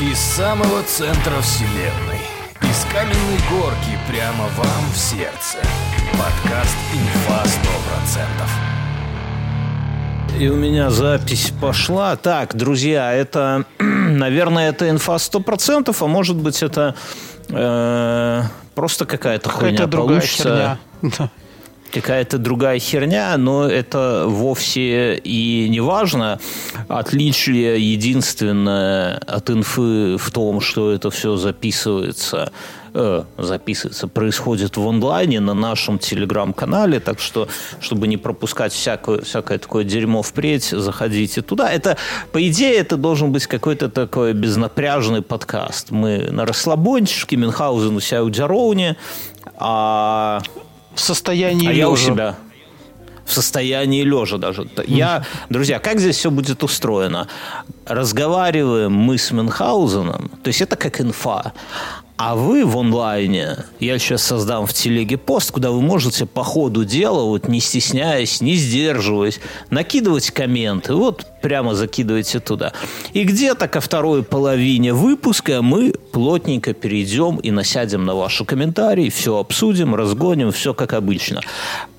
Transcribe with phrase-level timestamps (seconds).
[0.00, 2.20] Из самого центра вселенной.
[2.62, 5.58] Из каменной горки прямо вам в сердце.
[6.12, 7.44] Подкаст «Инфа
[10.38, 10.40] 100%».
[10.40, 12.16] И у меня запись пошла.
[12.16, 16.94] Так, друзья, это, наверное, это инфа 100%, а может быть это
[17.50, 18.42] э,
[18.74, 20.78] просто какая-то Какая-то хуйня другая получится.
[21.02, 21.28] херня.
[21.90, 26.40] какая-то другая херня, но это вовсе и не важно.
[26.88, 32.52] Отличие единственное от инфы в том, что это все записывается
[32.94, 37.48] э, записывается, происходит в онлайне на нашем телеграм-канале, так что,
[37.80, 41.70] чтобы не пропускать всякое, всякое такое дерьмо впредь, заходите туда.
[41.70, 41.96] Это,
[42.32, 45.90] по идее, это должен быть какой-то такой безнапряжный подкаст.
[45.90, 48.96] Мы на расслабончике, Мюнхгаузен у себя у Дзяроуни,
[49.56, 50.40] а
[50.94, 52.04] В состоянии а я у лежа.
[52.04, 52.36] себя
[53.30, 54.66] в состоянии лежа даже.
[54.86, 57.28] Я, друзья, как здесь все будет устроено?
[57.86, 61.52] Разговариваем мы с Мюнхгаузеном, то есть это как инфа.
[62.16, 66.84] А вы в онлайне, я сейчас создам в телеге пост, куда вы можете по ходу
[66.84, 70.92] дела, вот не стесняясь, не сдерживаясь, накидывать комменты.
[70.92, 72.72] Вот прямо закидывайте туда.
[73.12, 79.38] И где-то ко второй половине выпуска мы плотненько перейдем и насядем на ваши комментарии, все
[79.38, 81.40] обсудим, разгоним, все как обычно.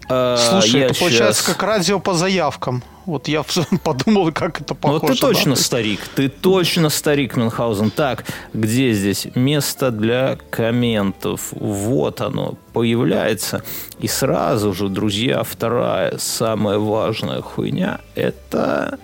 [0.09, 2.83] Э, Слушай, я это получается щас- как радио по заявкам.
[3.05, 3.43] Вот я
[3.83, 4.99] подумал, как это похоже.
[5.01, 5.61] Вот ты точно да?
[5.61, 7.91] старик, ты точно старик, Мюнхгаузен.
[7.91, 11.49] Так, где здесь место для комментов?
[11.51, 13.63] Вот оно появляется.
[13.99, 18.99] И сразу же, друзья, вторая самая важная хуйня– это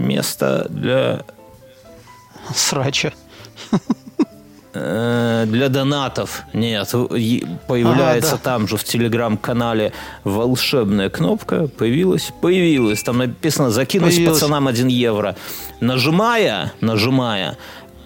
[0.00, 1.22] место для
[2.54, 3.12] Срача.
[4.72, 6.88] Э, Для донатов нет.
[7.66, 8.42] Появляется А, да.
[8.42, 11.66] там же в телеграм-канале волшебная кнопка.
[11.66, 12.30] Появилась?
[12.40, 13.02] Появилась.
[13.02, 14.38] Там написано «Закинуть Появилась.
[14.38, 15.34] пацанам 1 евро».
[15.80, 17.56] Нажимая, нажимая,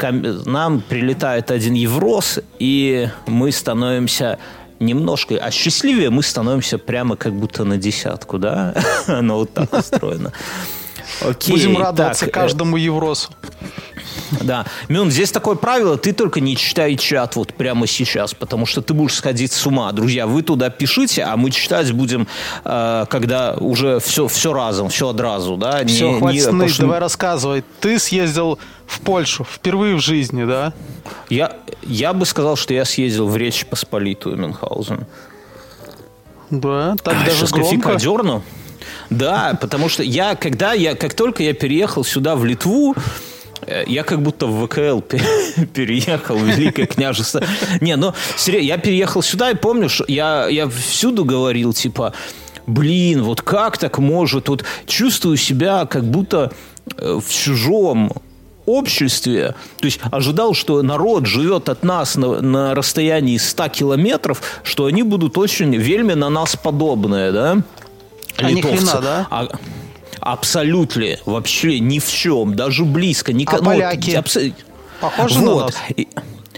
[0.01, 4.39] нам прилетает 1 еврос, и мы становимся
[4.81, 8.75] немножко, а счастливее мы становимся прямо как будто на десятку, да?
[9.07, 10.33] Оно вот так устроено.
[11.23, 13.31] Окей, Будем радоваться так, каждому евросу.
[14.41, 14.67] да.
[14.89, 18.95] Мюн, здесь такое правило, ты только не читай чат вот прямо сейчас, потому что ты
[18.95, 19.91] будешь сходить с ума.
[19.93, 22.27] Друзья, вы туда пишите, а мы читать будем,
[22.65, 25.85] э, когда уже все, все разом, все одразу, да?
[25.87, 27.65] Все, Не- хватит не- потому что давай рассказывай.
[27.81, 30.73] Ты съездил в Польшу впервые в жизни, да?
[31.31, 35.07] Я, я бы сказал, что я съездил в Речь Посполитую, Мюнхгаузен.
[36.51, 38.43] Да, так Ай, даже сейчас кофейка громко.
[39.19, 42.95] Да, потому что я, когда я, как только я переехал сюда, в Литву,
[43.67, 45.21] э, я как будто в ВКЛ пе-
[45.75, 47.43] переехал, в Великое княжество.
[47.81, 48.13] Не, ну,
[48.47, 52.13] я переехал сюда и помню, что я, я всюду говорил, типа,
[52.67, 56.53] блин, вот как так может, вот чувствую себя как будто
[56.97, 58.13] э, в чужом
[58.67, 64.87] обществе, то есть ожидал, что народ живет от нас на, на расстоянии 100 километров, что
[64.87, 67.59] они будут очень вельми на нас подобные, да?
[68.39, 68.77] А Литовцы.
[68.77, 69.27] хрена, да?
[69.31, 69.49] А-
[70.21, 73.33] Абсолютно, вообще ни в чем, даже близко.
[73.33, 74.11] Ни, А поляки?
[74.13, 74.53] абсо-
[75.01, 75.63] Похожи на вот.
[75.67, 75.77] нас?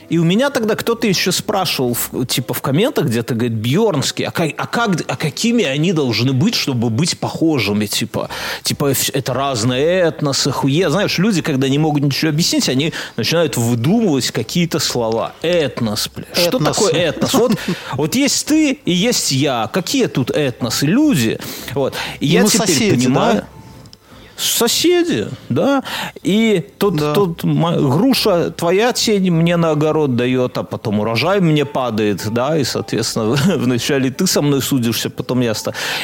[0.09, 1.97] И, у меня тогда кто-то еще спрашивал,
[2.27, 6.55] типа в комментах где-то, говорит, Бьернский, а, как, а, как, а какими они должны быть,
[6.55, 7.87] чтобы быть похожими?
[7.87, 8.29] Типа,
[8.63, 10.91] типа это разные этносы, хуе.
[10.91, 15.33] Знаешь, люди, когда не могут ничего объяснить, они начинают выдумывать какие-то слова.
[15.43, 16.27] Этнос, бля.
[16.35, 16.77] Что Этнос.
[16.77, 17.35] такое этнос?
[17.35, 17.53] Вот,
[17.95, 19.69] вот есть ты и есть я.
[19.73, 20.87] Какие тут этносы?
[20.87, 21.39] Люди.
[21.75, 21.95] Вот.
[22.21, 23.35] И я мы теперь соседи, понимаю...
[23.35, 23.47] да?
[24.37, 25.83] Соседи, да.
[26.23, 27.15] И тут, Да.
[27.15, 32.65] тут груша твоя тень мне на огород дает, а потом урожай мне падает, да, и,
[32.65, 35.55] соответственно, вначале ты со мной судишься, потом я...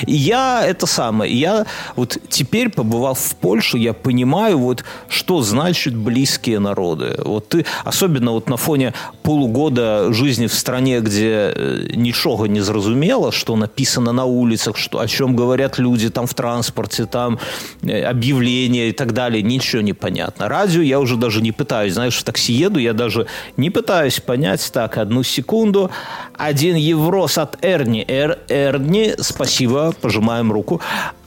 [0.06, 1.66] И я это самое, я
[1.96, 7.14] вот теперь, побывав в Польше, я понимаю вот, что значит близкие народы.
[7.24, 13.30] Вот ты, особенно вот на фоне полугода жизни в стране, где э, ничего не зразумело,
[13.32, 17.38] что написано на улицах, что, о чем говорят люди там в транспорте, там
[17.82, 20.48] э, объявления и так далее, ничего не понятно.
[20.48, 23.26] Радио я уже даже не пытаюсь, знаешь, в такси еду, я даже
[23.56, 25.90] не пытаюсь понять, так, одну секунду,
[26.38, 30.80] один еврос от Эрни, Эр, Эрни, спасибо, пожимаем руку.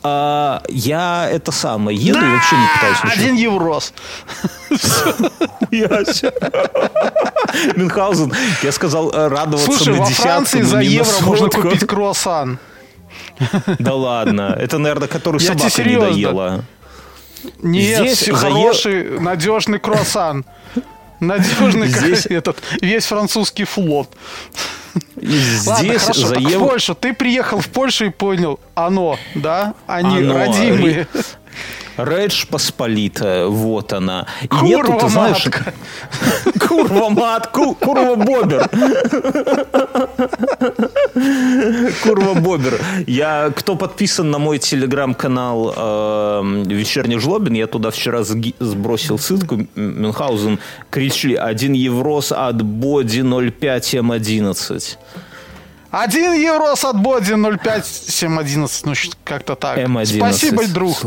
[0.04, 3.94] А, я это самое, еду и вообще не пытаюсь ничего Один еврос.
[7.76, 8.34] Мюнхгаузен,
[8.64, 12.58] я сказал э, радоваться Слушай, во Франции за евро можно купить круассан.
[13.80, 16.64] Да ладно, это, наверное, который собака не доела.
[17.62, 20.46] Нет, Здесь хороший, надежный круассан.
[21.20, 24.10] Надежный как Здесь- этот весь французский флот.
[25.20, 26.60] И Ладно, Здесь хорошо, за так в.
[26.60, 26.96] Польшу.
[26.96, 29.74] Ты приехал в Польшу и понял, оно, да?
[29.88, 30.38] Они Оно.
[30.38, 31.08] родимые.
[31.98, 34.26] Редж Посполитая, вот она.
[34.42, 35.48] И Курва нету, ты знаешь...
[36.68, 38.70] Курва мат, ку- курва бобер.
[42.04, 42.80] Курва бобер.
[43.08, 49.68] Я, кто подписан на мой телеграм-канал э, Вечерний Жлобин, я туда вчера сбросил ссылку.
[49.76, 50.60] Мюнхгаузен
[50.90, 54.98] кричи, один еврос от боди 05 М11.
[55.92, 58.94] Один евро с от боди 05711, ну
[59.24, 59.78] как-то так.
[59.78, 60.18] М11.
[60.18, 60.98] Спасибо, друг.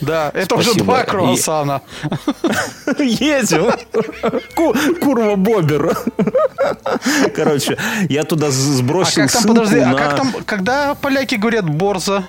[0.00, 0.84] Да, это уже Спасибо.
[0.84, 1.82] два И- круассана.
[2.98, 3.70] Едем.
[4.54, 5.96] Ку- Курва бобер.
[7.34, 7.78] Короче,
[8.08, 12.24] я туда с- А сбросил как там, подожди, а как там, когда поляки говорят борза?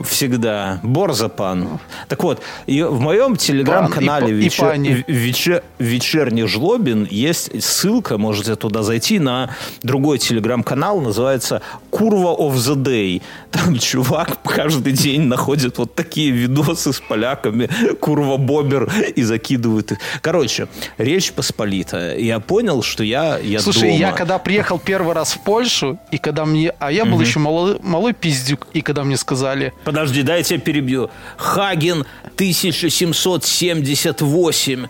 [0.00, 0.80] Всегда.
[0.82, 1.80] Борзапан.
[2.08, 5.04] Так вот, и в моем телеграм-канале вечер- пани.
[5.06, 9.50] вече- «Вечерний жлобин» есть ссылка, можете туда зайти, на
[9.82, 13.22] другой телеграм-канал, называется «Курва of the Day».
[13.50, 17.68] Там чувак каждый день находит вот такие видосы с поляками,
[18.00, 19.98] «Курва Бобер» и закидывает их.
[20.20, 20.68] Короче,
[20.98, 22.18] речь посполитая.
[22.18, 24.00] Я понял, что я, я Слушай, дома.
[24.00, 26.72] я когда приехал первый раз в Польшу, и когда мне...
[26.78, 29.72] А я был еще малой, малой пиздюк, и когда мне сказали...
[29.88, 31.10] Подожди, дай я тебя перебью.
[31.38, 32.04] Хаген
[32.34, 34.86] 1778.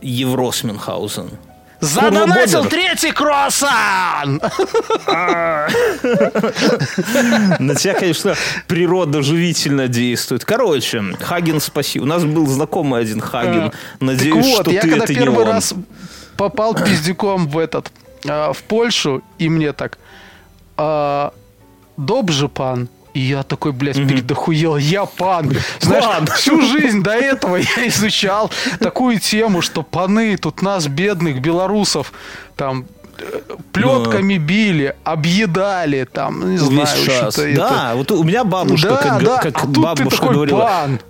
[0.00, 1.28] Еврос Мюнхгаузен.
[1.80, 4.40] Задонатил третий круассан!
[7.58, 8.34] На тебя, конечно,
[8.68, 10.46] природа живительно действует.
[10.46, 12.04] Короче, Хаген, спасибо.
[12.04, 13.70] У нас был знакомый один Хаген.
[14.00, 15.50] Надеюсь, так вот, что я ты когда это не первый он.
[15.50, 15.74] раз
[16.38, 17.92] попал пиздюком в этот,
[18.26, 19.98] а, в Польшу, и мне так,
[20.78, 21.34] а,
[21.98, 25.56] добже пан, и я такой, блядь, передохуел, я пан.
[25.80, 26.26] Знаешь, Пан.
[26.26, 28.50] всю жизнь до этого я изучал
[28.80, 32.12] такую тему, что паны тут нас, бедных белорусов,
[32.56, 32.86] там
[33.72, 39.38] плетками били, объедали, там, не знаю, что-то Да, вот у меня бабушка, да, как, да.
[39.38, 41.00] как а бабушка ты такой говорила, пан.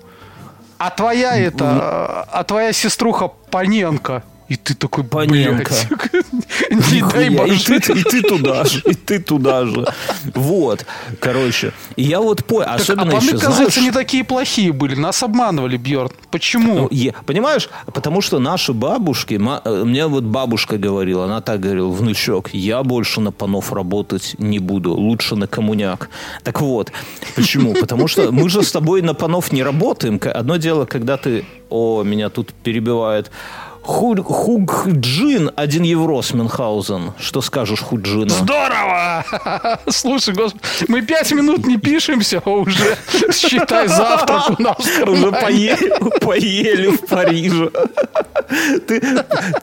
[0.76, 4.22] А твоя это, а твоя сеструха Паненко.
[4.48, 5.72] И ты такой, Паненко.
[6.70, 7.80] Не дай боже.
[7.80, 9.86] ты, и ты туда же, и ты туда же.
[10.34, 10.84] Вот,
[11.18, 11.72] короче.
[11.96, 14.94] Я вот понял, Так, особенно а еще, кажется, не такие плохие были.
[14.96, 16.10] Нас обманывали, Бьерн.
[16.30, 16.88] Почему?
[16.90, 22.50] Ну, понимаешь, потому что наши бабушки, э, мне вот бабушка говорила, она так говорила, внучок,
[22.52, 26.10] я больше на панов работать не буду, лучше на коммуняк.
[26.42, 26.92] Так вот,
[27.34, 27.74] почему?
[27.74, 30.20] Потому что мы же с тобой на панов не работаем.
[30.22, 33.30] Одно дело, когда ты, о, меня тут перебивает,
[33.86, 37.12] Ху- Хугджин, один евро с Мюнхгаузен.
[37.18, 38.30] Что скажешь Худжина?
[38.30, 39.24] Здорово!
[39.88, 42.96] Слушай, господи, мы пять минут не пишемся, а уже,
[43.32, 44.78] считай, завтрак у нас.
[44.78, 47.70] в Уже поели, поели в Париже.
[48.86, 49.00] Ты,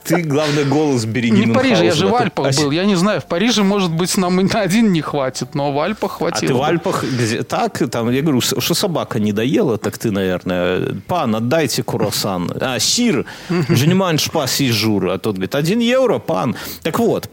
[0.03, 2.47] ты, главное, голос береги Не в Париже, я же в Мюнхгаузена.
[2.47, 2.71] Альпах А был.
[2.71, 5.79] Я не знаю, в Париже, может быть, нам и на один не хватит, но в
[5.79, 6.47] Альпах А хватило.
[6.47, 6.61] ты в.
[6.61, 7.79] Альпах где так?
[7.89, 12.51] Там, я говорю, что собака не доела, так ты, наверное, пан, отдайте круассан.
[12.59, 15.09] А, сир, je mange pas six jours.
[15.13, 16.55] А тот говорит, один евро, пан.
[16.83, 17.29] Так вот,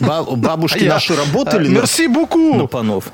[0.00, 2.54] ба- бабушки А наши работали э, на, Мерси буку.
[2.54, 3.04] на панов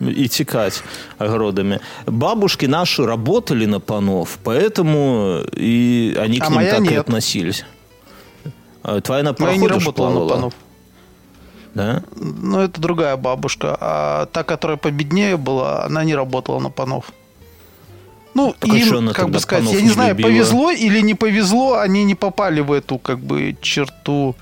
[0.00, 0.82] и текать
[1.18, 1.80] огородами.
[2.06, 7.64] Бабушки наши работали на панов, поэтому и они к А ним моя так и относились.
[8.82, 10.54] А Твоя на не пароходе ж работала на панов.
[11.74, 12.02] Да?
[12.16, 13.76] Ну, это другая бабушка.
[13.80, 17.12] А та, которая победнее была, она не работала на панов.
[18.38, 20.28] Ну, а им, как бы сказать, я не знаю, любила?
[20.28, 24.36] повезло или не повезло, они не попали в эту, как бы, черту,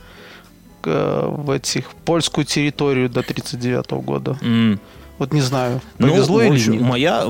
[0.85, 4.38] э, в этих, польскую территорию до 39 года.
[4.42, 4.78] М.
[5.18, 6.82] Вот не знаю, Ну, повезло в или общем, нет.
[6.82, 7.25] Моя,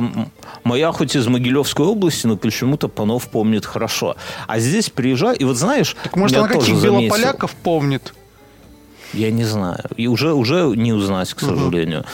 [0.64, 4.16] моя хоть из Могилевской области, но почему-то Панов помнит хорошо.
[4.48, 8.12] А здесь приезжаю, и вот знаешь, Так может она каких белополяков помнит?
[9.12, 9.84] Я не знаю.
[9.96, 12.04] И уже, уже не узнать, к сожалению.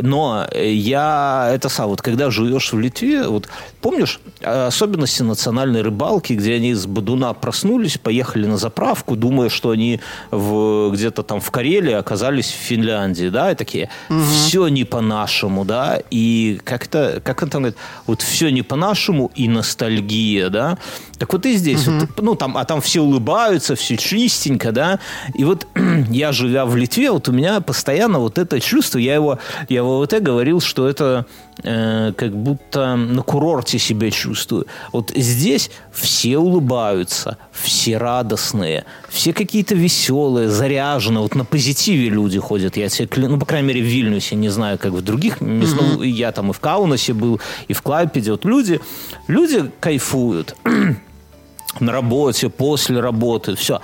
[0.00, 3.48] Но э, я это сам, вот когда живешь в Литве, вот
[3.80, 9.70] помнишь э, особенности национальной рыбалки, где они с Бадуна проснулись, поехали на заправку, думая, что
[9.70, 10.00] они
[10.30, 16.00] в, где-то там в Карелии оказались в Финляндии, да, и такие, все не по-нашему, да,
[16.10, 20.78] и как-то, как он там говорит, вот все не по-нашему и ностальгия, да.
[21.18, 25.00] Так вот и здесь, вот, ну там, а там все улыбаются, все чистенько, да,
[25.34, 25.66] и вот
[26.10, 29.38] я живя в Литве, вот у меня постоянно вот это чувство, я его,
[29.68, 31.26] я в ОВТ говорил, что это
[31.62, 34.66] э, как будто на курорте себя чувствую.
[34.92, 42.76] Вот здесь все улыбаются, все радостные, все какие-то веселые, заряженные, вот на позитиве люди ходят.
[42.76, 45.82] Я тебе кля- ну, по крайней мере, в Вильнюсе, не знаю, как в других местах,
[45.96, 48.80] ну, я там и в Каунасе был, и в Клайпеде, вот люди,
[49.26, 50.56] люди кайфуют
[51.80, 53.80] на работе, после работы, все.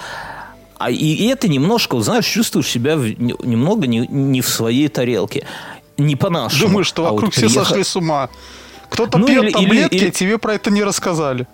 [0.77, 4.49] А и, и это немножко, вот знаешь, чувствуешь себя в- не- немного не, не в
[4.49, 5.47] своей тарелке.
[5.99, 6.69] Не по-нашему.
[6.69, 8.29] Думаю, что А вот вокруг все приехал- сошли с ума.
[8.91, 11.47] Кто-то Ну, пьет или- таблетки, или- а тебе про это не рассказали.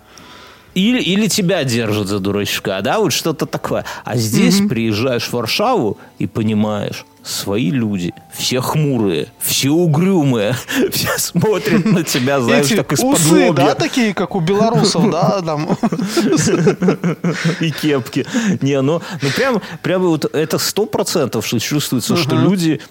[0.73, 3.83] Или, или тебя держат за дурачка, да, вот что-то такое.
[4.05, 10.55] А здесь приезжаешь в Варшаву и понимаешь, свои люди, все хмурые, все угрюмые,
[10.91, 13.51] все смотрят на тебя, знаешь, Эти так из-под усы, лобья.
[13.65, 15.77] да, такие, как у белорусов, да, там.
[17.59, 18.25] и кепки.
[18.61, 22.81] Не, ну, ну прям, прям вот это сто процентов, чувствуется, что люди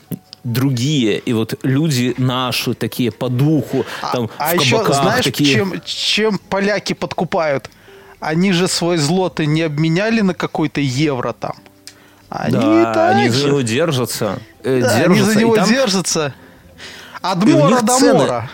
[0.45, 5.55] другие, и вот люди наши такие по духу, там а в еще кабаках знаешь, такие...
[5.55, 7.71] чем, чем поляки подкупают?
[8.21, 11.55] Они же свой злоты не обменяли на какой-то евро там.
[12.29, 13.33] Они да, так они же.
[13.33, 14.39] за него держатся.
[14.63, 16.35] э, Да, они держатся, за и него там- держатся.
[17.23, 18.51] От мора до цены- мора.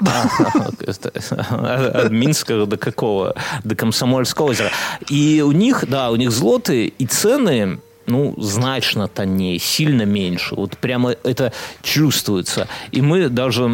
[1.94, 3.34] От Минска до какого?
[3.64, 4.70] До Комсомольского озера.
[5.08, 10.54] И у них, да, у них злоты и цены ну, значно тоннее, сильно меньше.
[10.54, 12.68] Вот прямо это чувствуется.
[12.90, 13.64] И мы даже,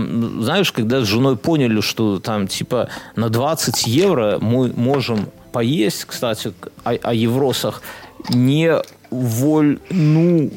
[0.40, 6.52] знаешь, когда с женой поняли, что там типа на 20 евро мы можем поесть, кстати,
[6.84, 7.82] о, о евросах,
[8.30, 8.72] не
[9.10, 10.52] вольнуша.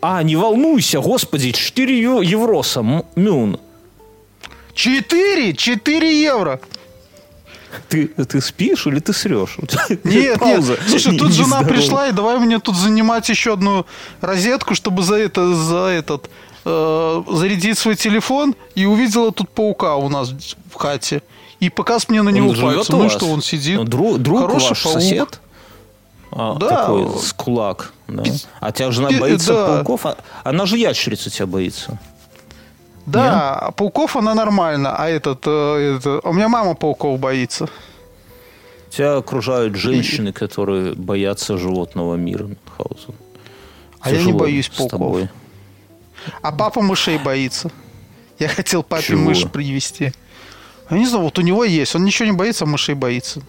[0.00, 2.82] А, не волнуйся, господи, 4 ю- евроса,
[3.16, 3.58] мюн.
[4.74, 5.54] Четыре!
[5.54, 6.60] Четыре евро!
[7.88, 9.56] Ты, ты спишь или ты срешь?
[10.04, 10.80] Нет, пауза нет.
[10.88, 13.86] Слушай, не- тут жена пришла, и давай мне тут занимать еще одну
[14.20, 16.28] розетку, чтобы за это, за этот
[16.64, 20.32] э, зарядить свой телефон, и увидела тут паука у нас
[20.70, 21.22] в хате.
[21.60, 22.98] И показ мне на него Он пальцем.
[22.98, 23.78] Ну что, он сидит.
[23.78, 24.94] Ну, друг друг Хороший ваш паук.
[24.94, 25.40] сосед?
[26.32, 26.68] А, Да.
[26.68, 27.92] Такой с кулак.
[28.08, 28.24] Да.
[28.60, 29.66] А тебя жена боится да.
[29.66, 30.06] пауков?
[30.06, 31.98] А- Она же ящерицу тебя боится.
[33.06, 37.68] Да, а пауков она нормально, а этот, э, это- у меня мама пауков боится.
[38.90, 42.44] Тебя окружают женщины, которые боятся животного мира.
[42.44, 43.14] Мюнхгаузен.
[44.00, 45.28] А я не боюсь пауков.
[46.42, 47.70] А папа мышей боится.
[48.38, 49.20] Я хотел папе Чего?
[49.22, 50.12] мышь привезти.
[50.90, 51.94] Я не знаю, вот у него есть.
[51.94, 53.40] Он ничего не боится, а мышей боится.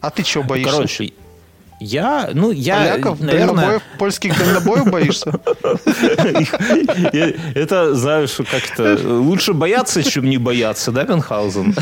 [0.00, 0.72] А ты чего боишься?
[0.72, 1.12] Короче,
[1.80, 5.32] я, ну, я, Поляков, наверное, дальнобоев, польских дальнобоев боишься?
[7.54, 11.74] Это, знаешь, как-то лучше бояться, чем не бояться, да, Мюнхгаузен?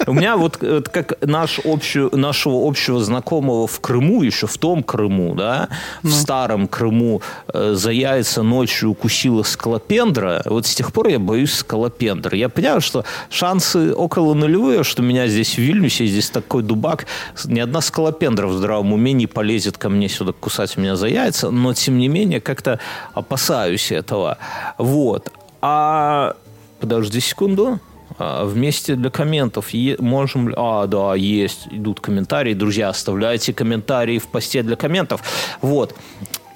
[0.06, 0.58] У меня вот
[0.92, 5.68] как нашего общего знакомого в Крыму, еще в том Крыму, да,
[6.04, 10.42] в старом Крыму э, за яйца ночью укусила скалопендра.
[10.44, 12.36] Вот с тех пор я боюсь скалопендра.
[12.36, 17.06] Я понимаю, что шансы около нулевые, что меня здесь в Вильнюсе, здесь такой дубак,
[17.46, 21.50] ни одна скалопендра в здравом уме не полезет ко мне сюда кусать меня за яйца,
[21.50, 22.78] но тем не менее как-то
[23.14, 24.36] опасаюсь этого.
[24.78, 25.32] Вот.
[25.62, 26.34] А
[26.80, 27.80] подожди секунду.
[28.18, 30.52] А, Вместе для комментов е- можем...
[30.56, 31.68] А, да, есть.
[31.70, 32.54] Идут комментарии.
[32.54, 35.22] Друзья, оставляйте комментарии в посте для комментов.
[35.62, 35.94] Вот.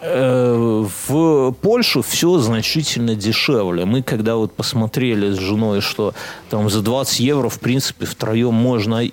[0.03, 3.85] Э, В Польшу все значительно дешевле.
[3.85, 6.15] Мы когда вот посмотрели с женой, что
[6.49, 9.05] там за 20 евро, в принципе, втроем можно...
[9.05, 9.13] И...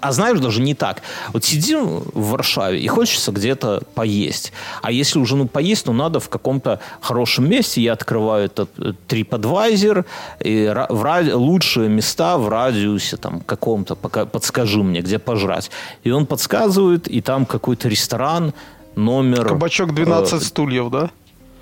[0.00, 1.02] А знаешь, даже не так.
[1.32, 4.52] Вот сидим в Варшаве и хочется где-то поесть.
[4.82, 7.80] А если уже ну поесть, ну надо в каком-то хорошем месте.
[7.82, 10.04] Я открываю этот э, TripAdvisor,
[10.40, 15.70] и ра- в ради- лучшие места в радиусе там каком-то, пока подскажи мне, где пожрать.
[16.02, 18.52] И он подсказывает, и там какой-то ресторан,
[18.96, 19.48] номер...
[19.48, 21.10] Кабачок 12 стульев, да?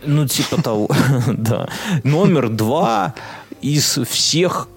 [0.05, 0.89] Ну, типа того,
[1.27, 1.69] да.
[2.03, 3.15] Номер два
[3.61, 4.69] из всех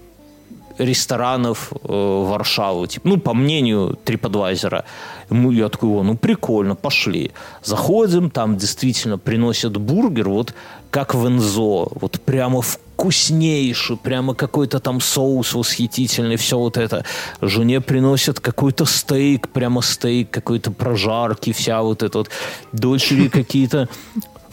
[0.78, 2.88] ресторанов э, Варшавы.
[2.88, 4.84] Типа, ну, по мнению TripAdvisor.
[5.30, 7.32] Ну, я такой, о, ну, прикольно, пошли.
[7.64, 10.54] Заходим, там действительно приносят бургер, вот
[10.92, 11.88] как в Энзо.
[11.92, 12.62] Вот прямо
[12.96, 17.04] вкуснейший, прямо какой-то там соус восхитительный, все вот это.
[17.42, 22.30] Жене приносят какой-то стейк, прямо стейк, какой-то прожарки, вся вот эта вот.
[22.72, 23.90] Дочери какие-то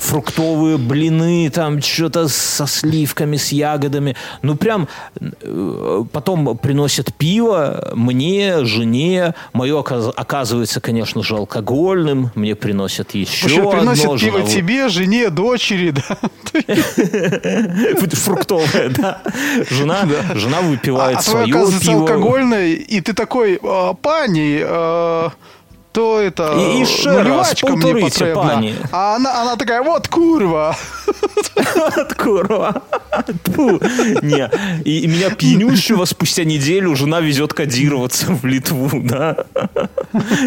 [0.02, 4.16] фруктовые блины, там что-то со сливками, с ягодами.
[4.42, 4.88] Ну, прям
[5.20, 9.34] э, потом приносят пиво мне, жене.
[9.52, 12.30] Мое оказ- оказывается, конечно же, алкогольным.
[12.34, 14.18] Мне приносят еще Слушай, приносят одно.
[14.18, 16.18] пиво жена- тебе, жене, дочери, да?
[18.16, 19.22] Фруктовое, да.
[19.70, 22.00] Жена, жена А, выпивает а твое, свое оказывается, пиво.
[22.00, 24.62] алкогольное, и ты такой, «А, пани,
[25.92, 28.34] то это И- і ще раз, потребна.
[28.34, 28.74] пані.
[28.90, 30.76] А она, она такая, вот курва.
[31.96, 32.80] От курва.
[33.44, 33.80] Тьфу.
[34.22, 34.50] Не.
[34.84, 39.36] И, и меня пьянющего спустя неделю жена везет кодироваться в Литву, да?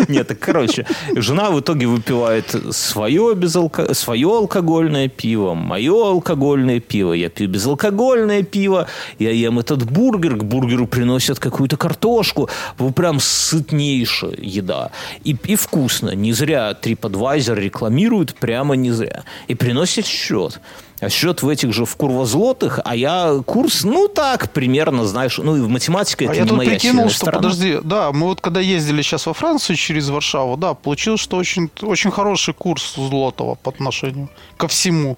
[0.07, 0.85] Нет, так, короче,
[1.15, 3.93] жена в итоге выпивает свое, безалко...
[3.93, 7.13] свое алкогольное пиво, мое алкогольное пиво.
[7.13, 8.87] Я пью безалкогольное пиво,
[9.19, 12.49] я ем этот бургер, к бургеру приносят какую-то картошку.
[12.77, 14.89] Вот Прям сытнейшая еда.
[15.25, 16.11] И и, и вкусно.
[16.11, 19.23] Не зря TripAdvisor рекламирует, прямо не зря.
[19.47, 20.59] И приносит счет.
[21.01, 25.57] А счет в этих же в курвозлотых, а я курс, ну так, примерно, знаешь, ну
[25.57, 27.37] и в математике а это я не тут моя прикинул, что, сторона.
[27.41, 31.69] подожди, да, мы вот когда ездили сейчас во Францию через Варшаву, да, получилось, что очень,
[31.81, 35.17] очень хороший курс у Злотого по отношению ко всему.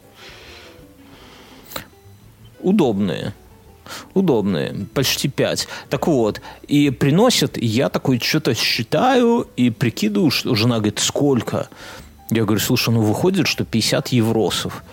[2.60, 3.34] Удобные.
[4.14, 5.68] Удобные, почти 5.
[5.90, 11.70] Так вот, и приносят, и я такой что-то считаю и прикидываю, что жена говорит, сколько?
[12.30, 14.84] Я говорю, слушай, ну выходит, что 50 евросов.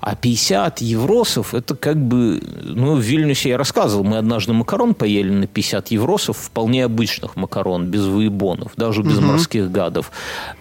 [0.00, 2.38] А 50 евросов, это как бы...
[2.62, 7.86] Ну, в Вильнюсе я рассказывал, мы однажды макарон поели на 50 евросов, вполне обычных макарон,
[7.86, 9.26] без выебонов, даже без Мгм.
[9.28, 10.12] морских гадов.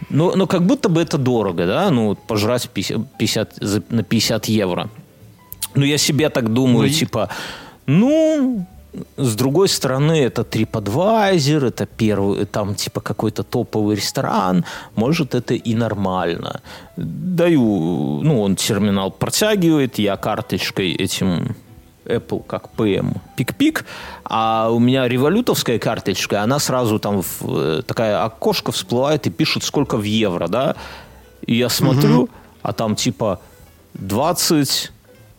[0.09, 1.89] Но, но как будто бы это дорого, да?
[1.89, 4.89] Ну, пожрать 50, 50 за- на 50 евро.
[5.75, 7.29] Ну, я себе так думаю, Ну, типа,
[7.85, 8.65] ну,
[9.17, 14.65] с другой стороны, это TripAdvisor, это первый, там, типа, какой-то топовый ресторан,
[14.95, 16.61] может, это и нормально.
[16.97, 21.55] Даю, ну, он терминал протягивает, я карточкой этим
[22.05, 23.85] Apple как PM пик-пик,
[24.23, 29.63] а у меня револютовская карточка, она сразу там в, э, такая окошко всплывает и пишет,
[29.63, 30.75] сколько в евро, да,
[31.47, 32.29] и я смотрю,
[32.61, 33.39] а там типа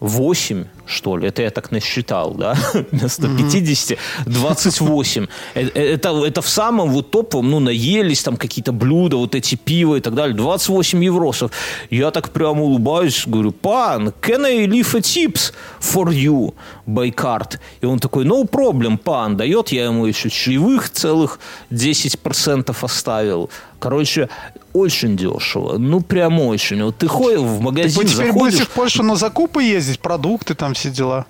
[0.04, 2.56] 28, что ли, это я так насчитал, да,
[2.92, 5.26] вместо 50, 28.
[5.54, 9.54] Э- э- Это, это в самом вот топовом, ну, наелись там какие-то блюда, вот эти
[9.56, 11.50] пиво и так далее, 28 евросов.
[11.90, 16.52] Я так прямо улыбаюсь, говорю, пан, can I leave a tips for you
[16.87, 17.58] by card?
[17.80, 21.38] И он такой, no problem, пан, дает, я ему еще чаевых целых
[21.70, 23.49] 10% оставил.
[23.78, 24.28] Короче,
[24.75, 25.78] очень дешево.
[25.78, 26.83] Ну, прям очень.
[26.83, 30.00] Вот ты ходишь в Так магазин, вы теперь заходишь, будете в Польшу на закупы ездить,
[30.00, 31.25] продукты там все дела.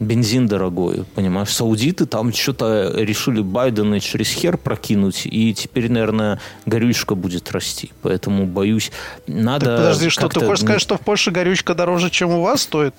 [0.00, 1.48] бензин дорогой, понимаешь?
[1.48, 7.90] Саудиты там что-то решили Байдена через хер прокинуть, и теперь, наверное, горючка будет расти.
[8.02, 8.92] Поэтому, боюсь,
[9.26, 9.66] надо...
[9.66, 12.94] Так подожди, что ты хочешь сказать, что в Польше горючка дороже, чем у вас стоит?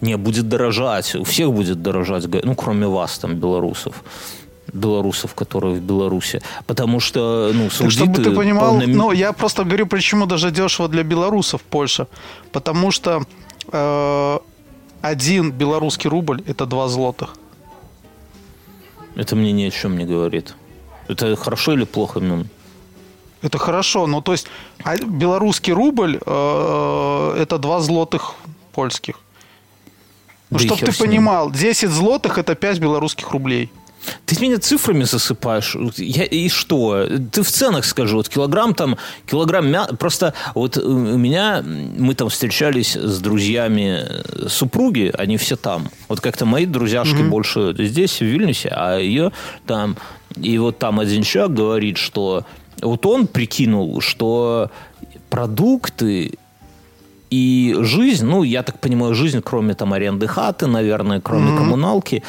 [0.00, 1.14] Не, будет дорожать.
[1.14, 2.26] У всех будет дорожать.
[2.44, 4.02] Ну, кроме вас, там, белорусов.
[4.74, 6.42] Белорусов, которые в Беларуси.
[6.66, 8.04] Потому что, ну, Так, саудиты...
[8.04, 12.06] чтобы ты понимал, полномер- ну, я просто говорю, почему даже дешево для белорусов Польша.
[12.52, 13.22] Потому что
[13.72, 14.38] э,
[15.00, 17.36] один белорусский рубль– это 2 злотых.
[19.16, 20.54] Это мне ни о чем не говорит.
[21.08, 22.48] Это хорошо или плохо, Мюн?
[23.42, 24.46] Это хорошо, ну, то есть
[24.84, 28.34] а белорусский рубль э,– это 2 злотых
[28.72, 29.20] польских.
[30.50, 33.70] Ну, Да чтобы ты понимал, 10 злотых– это 5 белорусских рублей.
[34.26, 35.76] Ты меня цифрами засыпаешь.
[35.96, 37.06] Я, и что?
[37.32, 38.16] Ты в ценах скажи.
[38.16, 39.94] Вот килограмм там, килограмм мяса.
[39.96, 45.88] Просто вот у меня, мы там встречались с друзьями э, супруги, они все там.
[46.08, 49.32] Вот как-то мои друзьяшки больше здесь, в Вильнюсе, а ее
[49.66, 49.96] там.
[50.36, 52.44] И вот там один человек говорит, что
[52.82, 54.70] вот он прикинул, что
[55.30, 56.38] продукты
[57.30, 62.22] и жизнь, ну, я так понимаю, жизнь, кроме там аренды хаты, наверное, кроме коммуналки,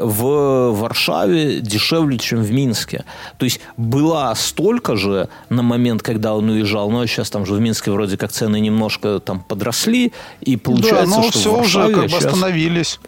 [0.00, 3.04] в Варшаве дешевле, чем в Минске.
[3.38, 7.60] То есть была столько же на момент, когда он уезжал, но сейчас там же в
[7.60, 11.78] Минске вроде как цены немножко там подросли, и получается, да, но что все в уже
[11.78, 13.00] Варшаве как бы остановились.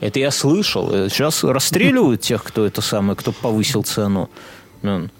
[0.00, 0.92] Это я слышал.
[0.92, 4.28] Э, Сейчас расстреливают тех, кто это самое, кто повысил цену.
[4.82, 5.10] Мен,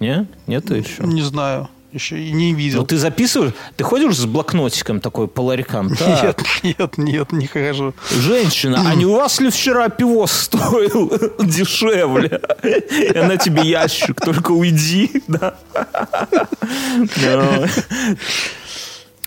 [0.00, 0.26] Не?
[0.46, 1.02] Нет еще?
[1.04, 2.80] Не знаю, еще и не видел.
[2.80, 5.94] Ну, ты записываешь, ты ходишь с блокнотиком такой по ларькам?
[5.96, 7.94] Так, Нет, нет, нет, не хожу.
[8.10, 12.40] Женщина, а не у вас ли вчера пиво стоил дешевле?
[12.62, 15.54] И она тебе ящик, только уйди, да?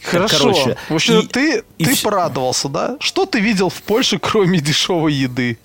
[0.03, 0.37] Хорошо.
[0.39, 2.97] короче, в общем, и- ты, и ты вс- порадовался, да?
[2.99, 5.59] Что ты видел в Польше, кроме дешевой еды?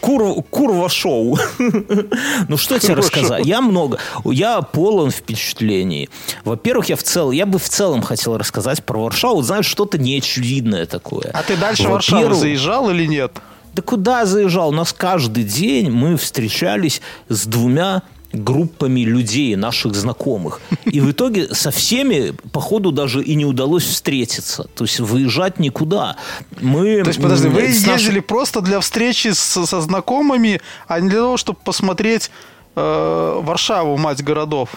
[0.00, 1.38] Кур, курва шоу.
[2.48, 3.46] Ну, что тебе рассказать?
[3.46, 6.08] Я много, я полон впечатлений.
[6.44, 9.42] Во-первых, я в целом, я бы в целом хотел рассказать про Варшаву.
[9.42, 11.30] Знаешь, что-то неочевидное такое.
[11.32, 13.32] А ты дальше Варшаву заезжал или нет?
[13.74, 14.70] Да куда заезжал?
[14.70, 20.60] У нас каждый день мы встречались с двумя группами людей, наших знакомых.
[20.84, 24.64] И в итоге со всеми, походу, даже и не удалось встретиться.
[24.74, 26.16] То есть выезжать никуда.
[26.60, 31.20] Мы, То есть, подожди, вы ездили просто для встречи с- со знакомыми, а не для
[31.20, 32.30] того, чтобы посмотреть
[32.76, 34.68] э, Варшаву, мать городов?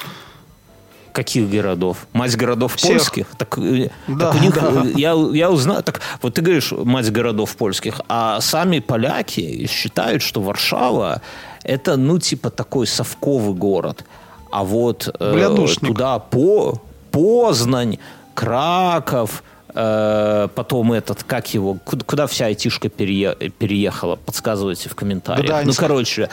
[1.11, 1.97] Каких городов?
[2.13, 2.91] Мать городов Всех.
[2.91, 3.25] польских?
[3.37, 4.83] Так, э, Да, так у них, да.
[4.85, 10.21] э, я, я узнал, так вот ты говоришь мать городов польских, а сами поляки считают,
[10.21, 11.21] что Варшава
[11.63, 14.03] это, ну, типа такой совковый город.
[14.51, 17.97] А вот э, туда по, Познань,
[18.33, 19.43] Краков,
[19.73, 25.47] э, потом этот, как его, куда, куда вся айтишка перее- переехала, подсказывайте в комментариях.
[25.47, 25.79] Ну, Гданьск.
[25.79, 26.29] короче,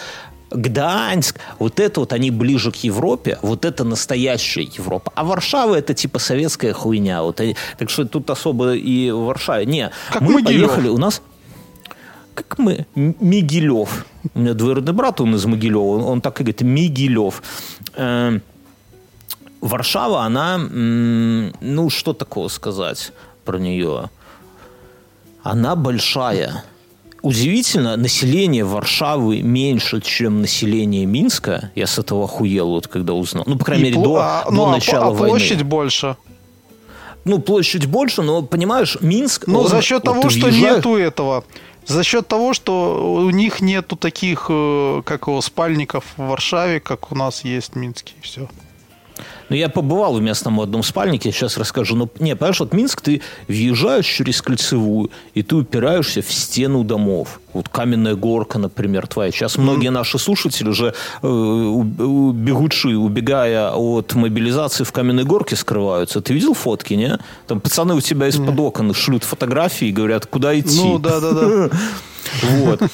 [0.50, 5.12] Гданьск, вот это вот они ближе к Европе, вот это настоящая Европа.
[5.14, 7.22] А Варшава это типа советская хуйня.
[7.22, 7.40] Вот,
[7.78, 9.66] так что тут особо и в Варшаве.
[9.66, 10.70] Не, Как мы Могилев.
[10.70, 11.20] поехали, у нас
[12.36, 14.06] как мы, М- Мигелев.
[14.34, 17.42] У меня двоюродный брат, он из Могилева, он, он так и говорит, Мигелев.
[17.94, 18.38] Э,
[19.60, 23.12] Варшава, она, ну, что такого сказать
[23.44, 24.10] про нее?
[25.42, 26.64] Она большая.
[27.22, 31.70] Удивительно, население Варшавы меньше, чем население Минска.
[31.74, 33.44] Я с этого охуел, вот когда узнал.
[33.46, 35.28] Ну, по крайней И мере, пл- до, а, до ну, а начала а войны.
[35.28, 36.16] площадь больше.
[37.24, 39.48] Ну, площадь больше, но, понимаешь, Минск...
[39.48, 41.44] Ну, за счет вот того, что въезжаешь- нету этого.
[41.86, 47.12] За счет того, что у них нету таких, э, как его, спальников в Варшаве, как
[47.12, 48.14] у нас есть в Минске.
[48.20, 48.48] Все.
[49.48, 51.96] Ну, я побывал в местном одном спальнике, сейчас расскажу.
[51.96, 57.40] Но, не, понимаешь, вот Минск, ты въезжаешь через Кольцевую, и ты упираешься в стену домов.
[57.52, 59.30] Вот каменная горка, например, твоя.
[59.30, 66.20] Сейчас многие наши слушатели уже э, бегучи, убегая от мобилизации в каменной горке, скрываются.
[66.20, 67.18] Ты видел фотки, не?
[67.46, 70.82] Там пацаны у тебя из-под окон шлют фотографии и говорят, куда идти.
[70.82, 71.70] Ну, да-да-да.
[72.42, 72.82] Вот.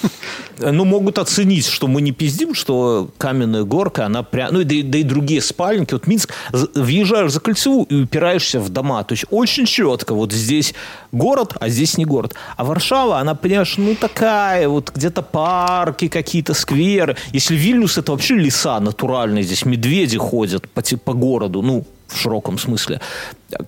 [0.59, 4.53] Ну, могут оценить, что мы не пиздим, что каменная горка, она прям...
[4.53, 5.93] Ну, и да, да и другие спальники.
[5.95, 9.03] Вот Минск, въезжаешь за кольцевую и упираешься в дома.
[9.03, 10.15] То есть очень четко.
[10.15, 10.75] Вот здесь
[11.11, 12.35] город, а здесь не город.
[12.57, 17.17] А Варшава, она, понимаешь, ну, такая вот где-то парки какие-то, скверы.
[17.33, 19.43] Если Вильнюс, это вообще леса натуральные.
[19.43, 21.63] Здесь медведи ходят по, по городу.
[21.63, 23.01] Ну, в широком смысле.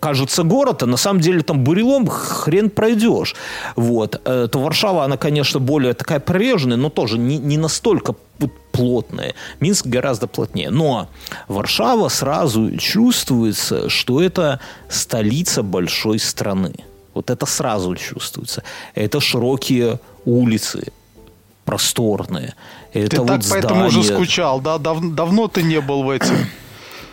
[0.01, 3.35] Кажется город, а на самом деле там бурелом хрен пройдешь.
[3.77, 4.21] Вот.
[4.25, 8.15] Э, То Варшава, она, конечно, более такая прореженная, но тоже не, не настолько
[8.73, 9.35] плотная.
[9.61, 10.71] Минск гораздо плотнее.
[10.71, 11.09] Но
[11.49, 16.75] Варшава сразу чувствуется, что это столица большой страны.
[17.15, 18.63] Вот это сразу чувствуется.
[18.95, 20.93] Это широкие улицы,
[21.65, 22.55] просторные.
[22.93, 24.79] Это Ты вот так поэтому уже скучал, да?
[24.79, 26.35] Дав- давно ты не был в этих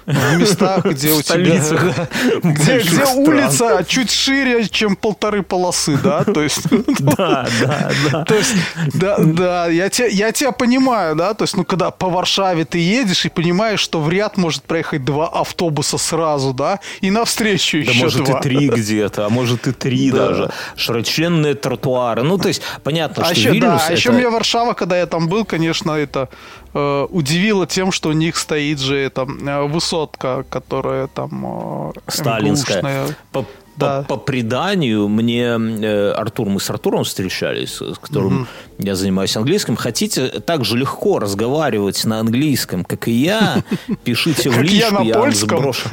[0.05, 1.41] в местах, где у тебя...
[2.43, 6.23] Где, где улица чуть шире, чем полторы полосы, да?
[6.23, 6.61] То есть...
[6.99, 8.25] Да, да, да.
[8.25, 8.53] То есть,
[8.93, 12.77] да, да, я тебя, я тебя понимаю, да, то есть, ну, когда по Варшаве ты
[12.77, 17.91] едешь и понимаешь, что в ряд может проехать два автобуса сразу, да, и навстречу Да
[17.91, 18.39] еще может два.
[18.39, 20.27] и три где-то, а может и три Да.
[20.27, 20.51] даже.
[20.75, 22.23] Широченные тротуары.
[22.23, 23.93] Ну, то есть, понятно, А что еще, Вильнюс да, а это...
[23.93, 26.29] еще меня Варшава, когда я там был, конечно, это
[26.73, 31.91] э, удивило тем, что у них стоит же это, э, высотка, которая там...
[31.95, 33.05] э, Сталинская.
[33.31, 33.45] По,
[33.77, 34.03] Да.
[34.03, 39.75] по, по преданию мне э, Артур, мы с Артуром встречались, с которым я занимаюсь английским.
[39.75, 43.63] Хотите так же легко разговаривать на английском, как и я,
[44.03, 45.89] пишите в личку, я вам сброшу.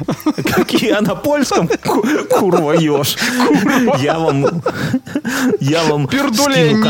[0.55, 3.15] Как я на польском, ку- курва ешь.
[4.01, 4.45] Я вам,
[5.59, 6.83] я вам скину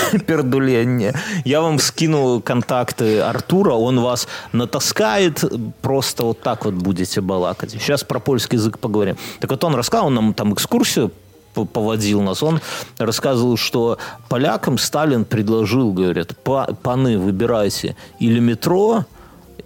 [0.26, 1.14] Пердуленье.
[1.44, 5.44] Я вам скину контакты Артура, он вас натаскает,
[5.80, 7.70] просто вот так вот будете балакать.
[7.72, 9.16] Сейчас про польский язык поговорим.
[9.40, 11.10] Так вот он рассказал, он нам там экскурсию
[11.54, 12.60] поводил нас, он
[12.98, 19.04] рассказывал, что полякам Сталин предложил, говорят, «Па- паны, выбирайте или метро,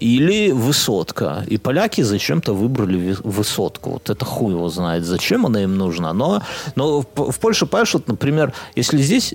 [0.01, 1.45] или высотка.
[1.47, 3.91] И поляки зачем-то выбрали высотку.
[3.91, 6.13] Вот это хуй его знает, зачем она им нужна.
[6.13, 6.43] Но,
[6.75, 9.35] но в Польше, понимаешь, вот, например, если здесь,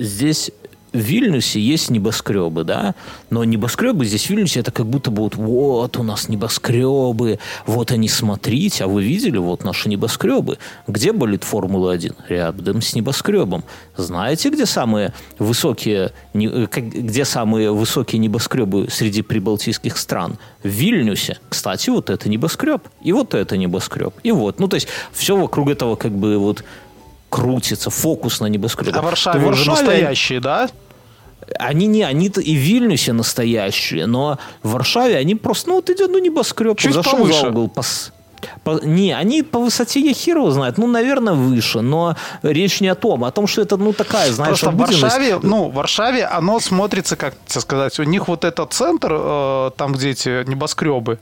[0.00, 0.50] здесь
[0.92, 2.94] в Вильнюсе есть небоскребы, да,
[3.30, 7.92] но небоскребы здесь в Вильнюсе это как будто бы вот, вот у нас небоскребы, вот
[7.92, 10.58] они, смотрите, а вы видели вот наши небоскребы?
[10.88, 12.14] Где болит Формула-1?
[12.28, 13.64] Рядом с небоскребом.
[13.96, 20.38] Знаете, где самые высокие, э, где самые высокие небоскребы среди прибалтийских стран?
[20.62, 21.38] В Вильнюсе.
[21.48, 24.58] Кстати, вот это небоскреб, и вот это небоскреб, и вот.
[24.58, 26.64] Ну, то есть все вокруг этого как бы вот
[27.30, 28.92] крутится, фокус на небоскребе.
[28.98, 30.68] А в Варшаве уже Варшаве- настоящие, да?
[31.58, 36.10] они не, они-то и в Вильнюсе настоящие, но в Варшаве они просто, ну вот идет,
[36.10, 37.40] ну небоскреб, Чуть зашел повыше.
[37.40, 38.12] за угол, пос-
[38.62, 42.88] по- не, они по высоте я хер его знает, ну, наверное, выше, но речь не
[42.88, 44.76] о том, о том, что это, ну, такая, знаешь, Просто в.
[44.76, 49.70] Варшаве, ну, в Варшаве оно смотрится, как тебе сказать, у них вот этот центр, э,
[49.76, 51.18] там, где эти небоскребы,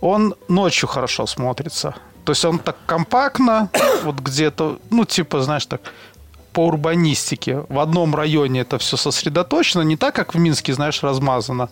[0.00, 1.94] он ночью хорошо смотрится.
[2.28, 3.70] То есть он так компактно,
[4.04, 5.80] вот где-то, ну, типа, знаешь, так,
[6.52, 7.64] по урбанистике.
[7.68, 11.68] В одном районе это все сосредоточено, не так, как в Минске, знаешь, размазано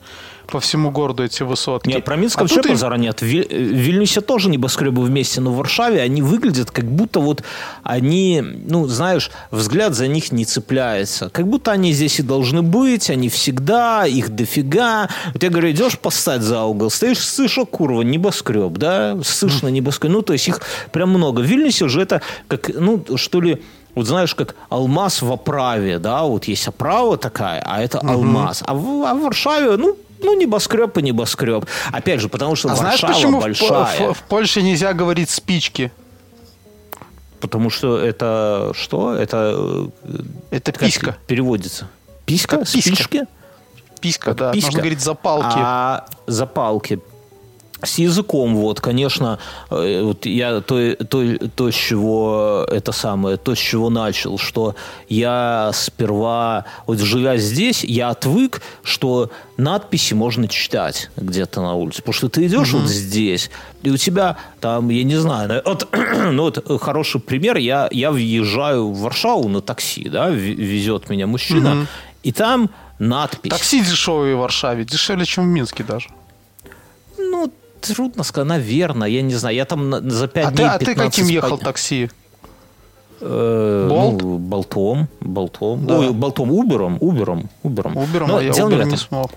[0.47, 1.89] по всему городу эти высотки.
[1.89, 3.21] Нет, про Минск А вообще тут и- нет.
[3.21, 7.43] В Виль- в Вильнюсе тоже небоскребы вместе, но в Варшаве они выглядят, как будто вот
[7.83, 11.31] они, ну, знаешь, взгляд за них не цепляется.
[11.31, 15.09] Как будто они здесь и должны быть, они всегда, их дофига.
[15.33, 20.13] Вот я говорю, идешь постать за угол, стоишь, слышь, о, курва, небоскреб, да, слышно небоскреб.
[20.13, 20.61] Ну, то есть их
[20.93, 21.41] прям много.
[21.41, 23.63] В Вильнюсе уже это, как, ну, что ли,
[23.97, 28.63] вот знаешь, как алмаз в оправе, да, вот есть оправа такая, а это алмаз.
[28.65, 31.67] А в, а в Варшаве, ну, ну, небоскреб и небоскреб.
[31.93, 34.11] Опять же, потому что А знаешь, Варшава почему в, большая.
[34.13, 35.91] в- в Польше нельзя говорить спички?
[37.41, 39.15] Потому что это что?
[39.15, 39.55] Это
[40.05, 41.17] э, Это как писька.
[41.27, 41.89] переводится.
[42.25, 42.57] Писька?
[42.59, 42.95] Как писька.
[42.95, 43.27] Спички?
[44.01, 44.53] Писька, Как да.
[44.53, 44.67] писька.
[44.69, 45.57] Можно говорить запалки.
[45.59, 46.99] А запалки.
[47.83, 49.39] С языком, вот, конечно,
[49.71, 54.75] э, вот я то, то, то, с чего это самое, то, с чего начал, что
[55.11, 61.99] я сперва, вот живя здесь, я отвык, что надписи можно читать где-то на улице.
[61.99, 63.51] Потому что ты идешь вот здесь,
[63.83, 65.87] и у тебя там, я не знаю, на- вот,
[66.33, 71.87] ну вот хороший пример, я, я въезжаю в Варшаву на такси, да, везет меня мужчина,
[72.23, 73.51] и там надпись.
[73.53, 74.85] Такси дешевые в Варшаве.
[74.87, 76.09] Дешевле, чем в Минске даже.
[77.19, 77.53] Ну,
[77.95, 79.57] трудно сказать, наверное, я не знаю.
[79.57, 82.11] Я там за 5 А ты, дней а ты 15 каким ехал такси?
[83.21, 84.23] Э, Болт?
[84.23, 85.09] Ну, болтом.
[85.21, 85.87] Болтом.
[85.87, 85.99] Да.
[85.99, 86.53] Ой, болтом.
[86.53, 86.99] Убером.
[87.01, 87.49] Убером.
[87.63, 87.97] Убером.
[87.97, 89.31] Убером, Но а я дело не смог.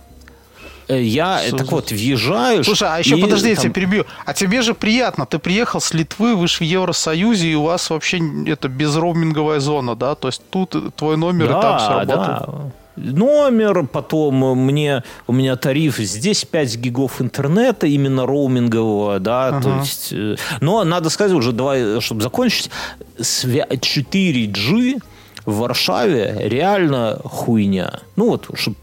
[0.89, 2.65] Э, Я, Что так вот, въезжаешь...
[2.65, 4.05] Слушай, а еще и подожди, я там- тебя перебью.
[4.25, 7.89] А тебе же приятно, ты приехал с Литвы, вы же в Евросоюзе, и у вас
[7.91, 10.15] вообще это безроуминговая зона, да?
[10.15, 12.07] То есть тут твой номер и там все работает.
[12.17, 12.71] да.
[12.99, 19.69] Номер, потом э, мне, у меня тариф, здесь 5 гигов интернета, именно роумингового, да, то
[19.69, 19.79] Ага.
[19.81, 22.69] есть, э, но надо сказать уже, давай, чтобы закончить,
[23.17, 25.01] свя- 4G
[25.45, 27.99] в Варшаве реально хуйня.
[28.15, 28.75] Ну вот, чтобы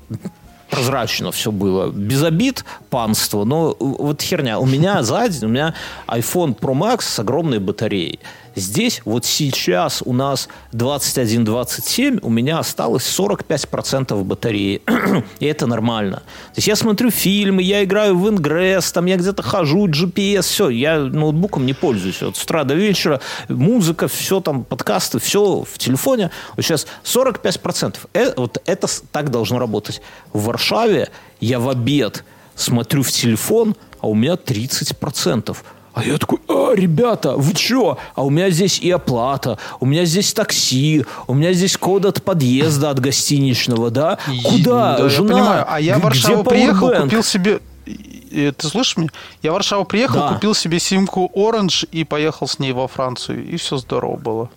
[0.71, 1.89] прозрачно все было.
[1.91, 2.65] Без обид,
[2.97, 4.59] панство, но вот херня.
[4.59, 5.75] У меня сзади, у меня
[6.09, 8.21] iPhone Pro Max с огромной батареей.
[8.55, 14.81] Здесь вот сейчас у нас 21-27, у меня осталось 45% батареи.
[15.41, 16.17] И это нормально.
[16.55, 20.71] То есть я смотрю фильмы, я играю в Ingress, там я где-то хожу, GPS, все.
[20.71, 22.23] Я ноутбуком не пользуюсь.
[22.23, 26.31] Вот с утра до вечера музыка, все там, подкасты, все в телефоне.
[26.57, 27.99] Вот сейчас 45%.
[28.15, 30.01] Э, вот это так должно работать.
[30.33, 32.25] В Варшаве я в обед
[32.57, 35.57] смотрю в телефон, а у меня 30%.
[35.95, 37.97] А я такой, а, ребята, вы чё?
[38.15, 42.23] А у меня здесь и оплата, у меня здесь такси, у меня здесь код от
[42.23, 44.19] подъезда от гостиничного, да?
[44.45, 44.97] Куда?
[44.99, 45.29] да, я Жена?
[45.35, 45.65] понимаю.
[45.69, 47.61] А я в Варшаву приехал, купил себе...
[47.87, 49.09] Ты слышишь меня?
[49.43, 50.35] Я в Варшаву приехал, Да.
[50.35, 53.49] купил себе симку Orange и поехал с ней во Францию.
[53.49, 54.51] И все здорово было.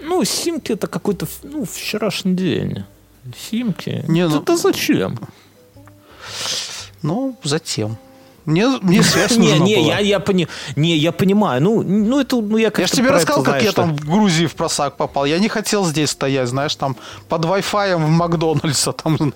[0.00, 2.84] Ну, симки это какой-то, ну, вчерашний день.
[3.50, 4.04] Симки?
[4.06, 5.18] Не, ну- Это зачем?
[7.02, 7.96] Ну, затем.
[8.44, 9.86] Мне, мне связь Не, не, была.
[9.94, 10.48] я, я, пони...
[10.76, 11.62] не, я понимаю.
[11.62, 13.96] Ну, ну это, ну, я Я как-то же тебе рассказал, это, как знаешь, я там
[13.96, 15.24] в Грузии в просак попал.
[15.24, 16.96] Я не хотел здесь стоять, знаешь, там
[17.28, 19.18] под Wi-Fi в Макдональдса там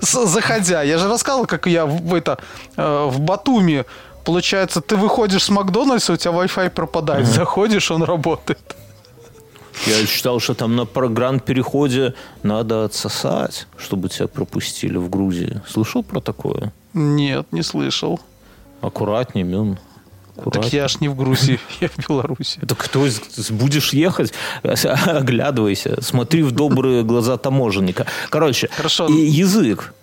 [0.00, 0.82] заходя.
[0.82, 2.38] Я же рассказывал, как я в, это,
[2.76, 3.84] э, в Батуми
[4.24, 7.26] Получается, ты выходишь с Макдональдса, у тебя Wi-Fi пропадает.
[7.26, 8.58] Заходишь, он работает.
[9.86, 15.60] Я считал, что там на програн-переходе надо отсосать, чтобы тебя пропустили в Грузии.
[15.68, 16.72] Слышал про такое?
[16.94, 18.20] Нет, не слышал.
[18.80, 19.78] Аккуратнее, Мюн.
[20.36, 20.82] Так Аккуратнее.
[20.82, 22.60] я ж не в Грузии, я в Беларуси.
[22.62, 28.06] Это кто из- будешь ехать, оглядывайся, смотри в добрые глаза таможенника.
[28.30, 29.06] Короче, Хорошо.
[29.08, 29.94] и язык.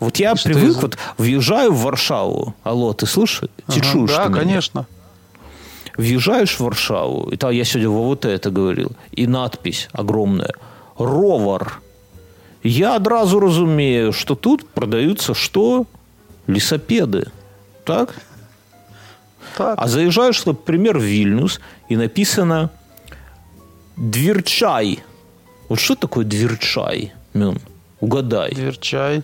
[0.00, 0.82] Вот я Что привык, язык?
[0.82, 2.54] вот въезжаю в Варшаву.
[2.62, 3.48] Алло, ты слышишь?
[3.68, 4.60] Ага, чуешь Да, ты меня?
[5.96, 10.52] Въезжаешь в Варшаву, и там я сегодня в ОВТ это говорил, и надпись огромная
[10.98, 11.80] «Ровар».
[12.62, 15.86] Я одразу разумею, что тут продаются что?
[16.46, 17.26] Лесопеды.
[17.84, 18.14] Так?
[19.56, 19.78] Так.
[19.78, 22.70] А заезжаешь, например, в Вильнюс, и написано
[23.96, 25.04] «Дверчай».
[25.68, 27.58] Вот что такое дверчай, Мюн?
[28.00, 28.52] Угадай.
[28.54, 29.22] Дверчай.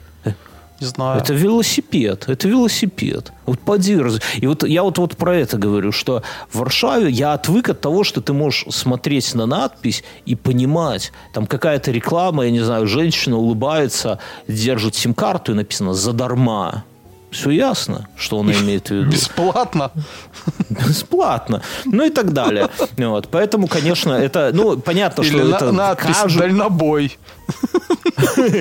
[0.80, 1.20] Не знаю.
[1.20, 3.32] Это велосипед, это велосипед.
[3.46, 7.34] Вот поди раз- И вот я вот, вот про это говорю, что в Варшаве я
[7.34, 12.50] отвык от того, что ты можешь смотреть на надпись и понимать, там какая-то реклама, я
[12.50, 16.84] не знаю, женщина улыбается, держит сим-карту и написано «задарма».
[17.30, 19.10] Все ясно, что она имеет в виду.
[19.10, 19.92] Бесплатно.
[20.68, 21.62] Бесплатно.
[21.84, 22.68] Ну и так далее.
[22.96, 23.28] Вот.
[23.30, 27.18] Поэтому, конечно, это, ну, понятно, Или что на- это надпись кажу- «Дальнобой».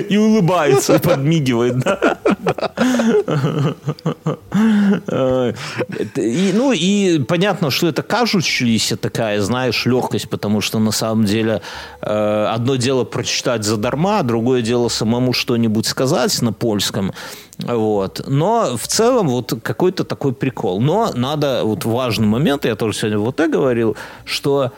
[0.08, 1.78] И улыбается, и подмигивает.
[1.78, 2.18] да.
[6.16, 11.62] И, Ну и понятно, что это кажущаяся такая, знаешь, легкость, потому что на самом деле
[12.02, 17.12] э, одно дело прочитать задарма, другое дело самому что-нибудь сказать на польском.
[17.58, 18.22] Вот.
[18.26, 20.80] Но в целом вот какой-то такой прикол.
[20.80, 24.72] Но надо, вот важный момент, я тоже сегодня вот это говорил, что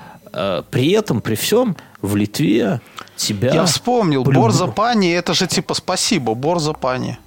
[0.71, 2.81] при этом, при всем в Литве
[3.17, 3.53] тебя...
[3.55, 4.25] Я вспомнил.
[4.25, 7.19] по-любому- Бор за пани, это же типа спасибо, бор за пани.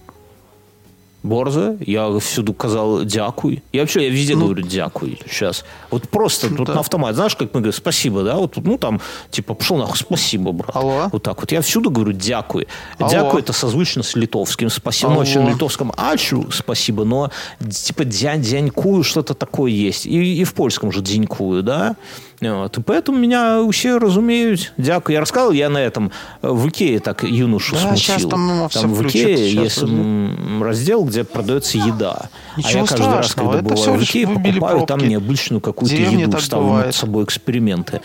[1.24, 3.64] Борза, я всюду казал дякуй.
[3.74, 4.46] Я вообще я везде Ну.
[4.46, 5.66] говорю дякуй сейчас.
[5.90, 6.76] Вот просто тут Да.
[6.76, 7.16] на автомат.
[7.16, 8.36] Знаешь, как мы говорим, спасибо, да?
[8.36, 10.76] Вот, тут, ну там, типа, пошел нахуй, спасибо, брат.
[10.76, 11.10] Алло.
[11.12, 11.52] Вот так вот.
[11.52, 12.68] Я всюду говорю дякуй.
[13.00, 13.10] Алло.
[13.10, 14.70] Дякуй это созвучно с литовским.
[14.70, 15.08] Спасибо.
[15.10, 15.20] Ну, Алло.
[15.26, 17.32] вообще на литовском ачу спасибо, но
[17.72, 20.06] типа дя, дянькую что-то такое есть.
[20.06, 21.96] И, и в польском же дянькую, да?
[22.42, 22.78] Вот.
[22.78, 24.74] И поэтому меня все разумеют.
[24.78, 25.14] Дякую.
[25.16, 28.30] Я рассказал, я на этом э, в Икее так юношу Да, смутил.
[28.30, 32.30] там, всё в Икее есть м, раздел, где продается еда.
[32.56, 36.74] а Ничего я каждый раз, когда бываю в Икее, покупаю там необычную какую-то еду, ставлю
[36.74, 38.02] над собой эксперименты.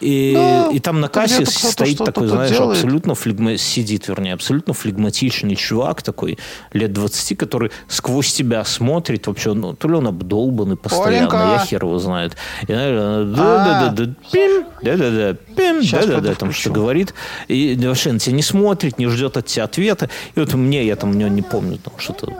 [0.00, 2.76] И, Да, и там на кассе стоит такой, знаешь, делает.
[2.76, 3.56] абсолютно флегма...
[3.56, 6.38] сидит, вернее, абсолютно флегматичный чувак такой,
[6.72, 11.36] лет 20, который сквозь тебя смотрит вообще, ну, то ли он обдолбанный постоянно, Оленька!
[11.36, 12.36] я хер его знает.
[12.62, 17.14] И, знаешь, да-да-да, пим, да-да-да, пим, да-да-да, там что говорит.
[17.48, 20.10] И вообще на тебя не смотрит, не ждет от тебя ответа.
[20.34, 22.32] И вот мне, я там не, помню, там что-то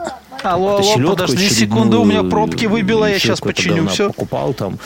[0.43, 4.07] Алло, алло, подожди секунду, у меня пробки выбило, я сейчас починю все.
[4.07, 4.77] покупал там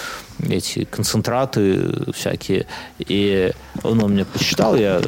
[0.50, 2.66] эти концентраты всякие.
[3.00, 3.52] И
[3.84, 5.02] он, он мне посчитал, я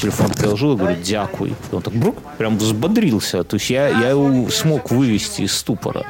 [0.00, 1.54] телефон приложил, и говорю, дякуй.
[1.72, 3.44] Он так брук, прям взбодрился.
[3.44, 6.04] То есть я, я его смог вывести из ступора.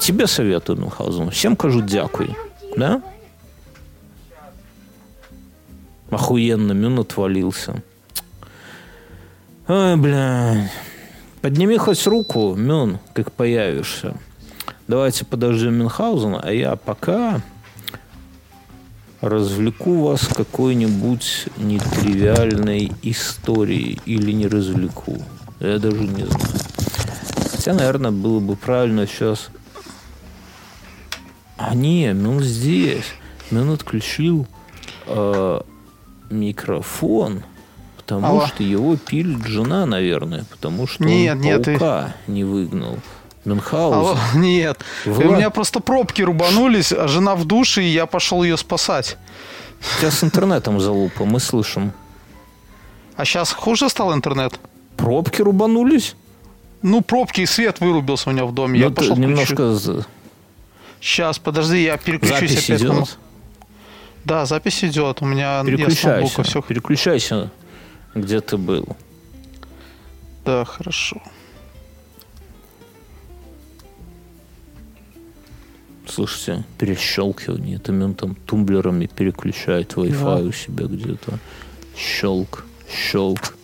[0.00, 2.34] Тебе советую, Мюнхгаузен, всем кажу дякуй.
[2.76, 3.02] Да?
[6.10, 7.82] Охуенно, Мюн отвалился.
[9.68, 10.70] Ой, бля.
[11.40, 14.16] Подними хоть руку, Мюн, как появишься.
[14.88, 17.40] Давайте подождем Мюнхгаузена, а я пока
[19.20, 25.16] развлеку вас какой-нибудь нетривиальной историей или не развлеку.
[25.60, 26.54] Я даже не знаю.
[27.50, 29.48] Хотя, наверное, было бы правильно сейчас...
[31.56, 33.06] А не, Мюн здесь.
[33.50, 34.46] Мюн отключил
[35.06, 35.60] э,
[36.28, 37.42] микрофон,
[37.96, 38.46] потому Алло.
[38.46, 42.98] что его пилит жена, наверное, потому что Нет, он нет, ты- паука не выгнал.
[43.46, 43.98] Мюнхгаузен.
[43.98, 44.84] Алло, нет.
[45.04, 45.26] Влад.
[45.26, 49.16] У меня просто пробки рубанулись, а жена в душе, и я пошел ее спасать.
[49.98, 51.92] Тебя с интернетом залупа, мы слышим.
[53.16, 54.58] А сейчас хуже стал интернет?
[54.96, 56.16] Пробки рубанулись?
[56.82, 58.78] Ну, пробки и свет вырубился у меня в доме.
[58.80, 59.74] я Ну, ты пошел немножко
[61.00, 62.82] Сейчас, подожди, я переключусь запись опять.
[62.82, 63.18] на идет.
[64.24, 65.22] Да, запись идет.
[65.22, 66.08] У меня я Переключайся.
[66.08, 66.62] ноутбука все.
[66.62, 67.50] Переключайся,
[68.14, 68.96] где ты был.
[70.44, 71.22] Да, хорошо.
[76.20, 77.76] Слушайте, перещелкивание.
[77.76, 80.48] Это он там тумблерами переключает Wi-Fi Да.
[80.48, 81.38] у себя где-то.
[81.94, 83.54] Щелк, щелк.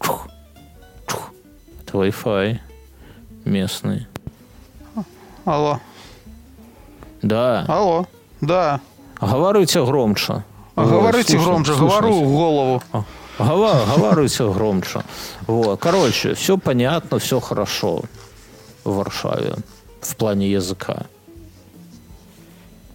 [0.00, 2.58] Это Wi-Fi
[3.44, 4.08] местный.
[5.44, 5.78] Алло.
[7.22, 7.64] Да.
[7.68, 8.08] Алло.
[8.40, 8.80] Да.
[9.20, 10.42] Говорите громче.
[10.74, 12.82] А Вот, говорите слушно, громче, говорю в голову.
[13.38, 15.02] Гова- Говорите громче.
[15.46, 15.78] Вот.
[15.78, 18.02] Короче, все понятно, все хорошо
[18.82, 19.54] в Варшаве
[20.06, 21.06] в плане языка.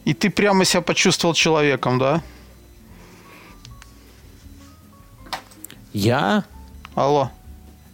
[0.05, 2.21] И ты прямо себя почувствовал человеком, да?
[5.93, 6.45] Я?
[6.95, 7.29] Алло.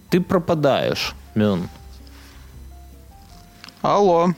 [0.10, 1.68] Ты пропадаешь, Мюн.
[3.82, 4.34] Алло.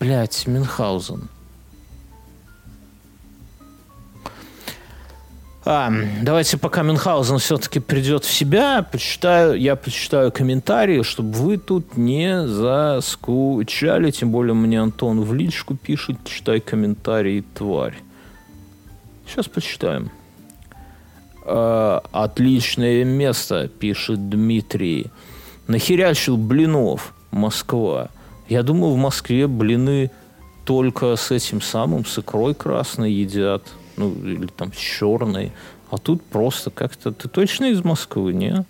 [0.00, 1.28] Блять, Мюнхгаузен.
[5.62, 5.92] А,
[6.22, 12.46] давайте, пока Мюнхгаузен все-таки придет в себя, почитаю, я почитаю комментарии, чтобы вы тут не
[12.46, 14.10] заскучали.
[14.10, 17.98] Тем более мне Антон в личку пишет, читай комментарии, тварь.
[19.26, 20.10] Сейчас почитаем.
[21.44, 25.08] А, отличное место, пишет Дмитрий.
[25.66, 28.08] Нахерячил блинов, Москва.
[28.48, 30.10] Я думаю, в Москве блины
[30.64, 33.62] только с этим самым, с икрой красной едят.
[34.00, 35.52] Ну, или там с черной.
[35.90, 37.12] А тут просто как-то...
[37.12, 38.64] Ты точно из Москвы, не?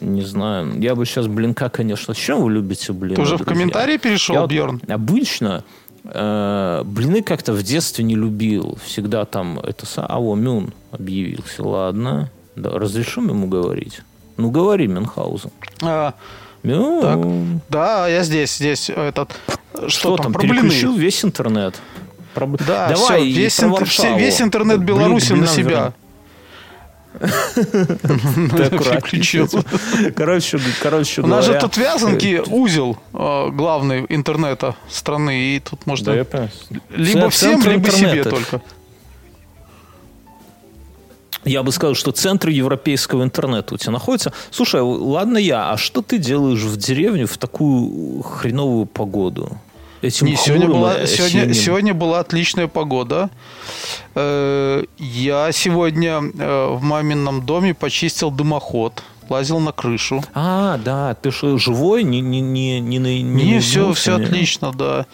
[0.00, 0.80] Не знаю.
[0.80, 2.12] Я бы сейчас блинка, конечно...
[2.12, 4.80] С чем вы любите блины, Ты уже в комментарии перешел, Я вот Бьерн?
[4.88, 5.62] Обычно
[6.04, 8.78] э, блины как-то в детстве не любил.
[8.84, 9.86] Всегда там это...
[9.96, 11.62] А, о, Мюн объявился.
[11.62, 12.30] Ладно.
[12.56, 14.00] Да, разрешим ему говорить?
[14.38, 15.50] Ну, говори, Мюнхгаузен.
[15.82, 16.14] А,
[16.64, 17.60] Мюн.
[17.68, 19.30] да, я здесь, здесь этот.
[19.74, 20.62] Что, Что, там, там, про блины?
[20.62, 21.80] переключил весь интернет?
[22.34, 25.92] Про Да, Давай, все, весь, про интер- весь интернет Беларуси на себя.
[30.16, 35.84] Короче, короче У нас же тут вязанки узел э, главный интернета страны, и тут Да,
[35.86, 36.26] можно
[36.90, 38.62] либо всем, либо себе только.
[41.44, 44.32] Я бы сказал, что центр европейского интернета у тебя находится.
[44.50, 49.58] Слушай, ладно я, а что ты делаешь в деревне в такую хреновую погоду?
[50.02, 53.30] Этим Не, сегодня, хмурым была, сегодня, сегодня была отличная погода.
[54.16, 60.22] Э, Я сегодня э, в мамином доме почистил дымоход лазил на крышу.
[60.34, 62.02] А, да, ты что, живой?
[62.02, 64.24] Не, не, не, не, не, Не, все, все не?
[64.24, 65.06] отлично, да.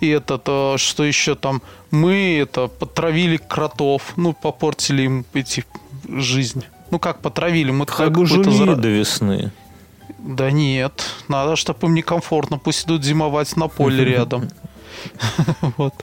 [0.00, 1.62] И это, то, что еще там,
[1.92, 5.64] мы это, потравили кротов, ну, попортили им эти
[6.08, 6.64] жизнь.
[6.90, 7.70] Ну, как потравили?
[7.70, 9.52] Мы Как бы жили до весны.
[10.22, 14.50] Да нет, надо, чтобы им некомфортно, пусть идут зимовать на поле рядом.
[15.76, 15.94] Вот.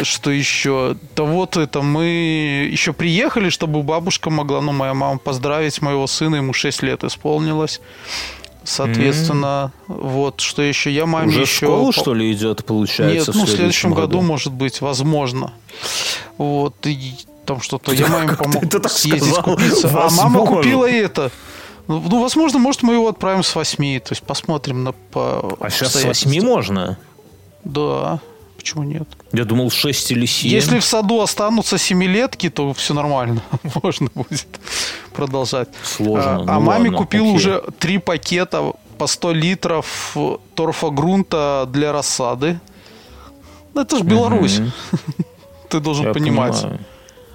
[0.00, 0.96] Что еще?
[1.16, 6.36] Да вот это мы еще приехали, чтобы бабушка могла, ну, моя мама поздравить моего сына,
[6.36, 7.80] ему 6 лет исполнилось.
[8.62, 10.92] Соответственно, вот, что еще?
[10.92, 11.66] Я маме Уже еще...
[11.66, 15.52] школу, что ли, идет, получается, Нет, ну, в следующем году, может быть, возможно.
[16.36, 17.14] Вот, и
[17.46, 19.42] там что-то, я маме помог съездить сказал?
[19.42, 19.88] купиться.
[19.88, 21.30] А мама купила это.
[21.88, 24.00] Ну, возможно, может, мы его отправим с 8.
[24.00, 26.32] То есть посмотрим на по А сейчас с обстоятельствам.
[26.34, 26.98] 8 можно?
[27.64, 28.20] Да.
[28.56, 29.08] Почему нет?
[29.32, 30.50] Я думал 6 или 7.
[30.50, 33.40] Если в саду останутся семилетки, то все нормально.
[33.82, 34.46] Можно будет
[35.14, 35.68] продолжать.
[35.82, 36.34] Сложно.
[36.34, 37.34] А, Ну а маме ладно, купил окей.
[37.36, 40.16] уже три пакета по 100 литров
[40.54, 42.58] торфогрунта для рассады.
[43.74, 44.58] Ну, это же Беларусь.
[44.58, 44.72] Мгм.
[45.68, 46.60] Ты должен Я понимать.
[46.60, 46.80] понимаю.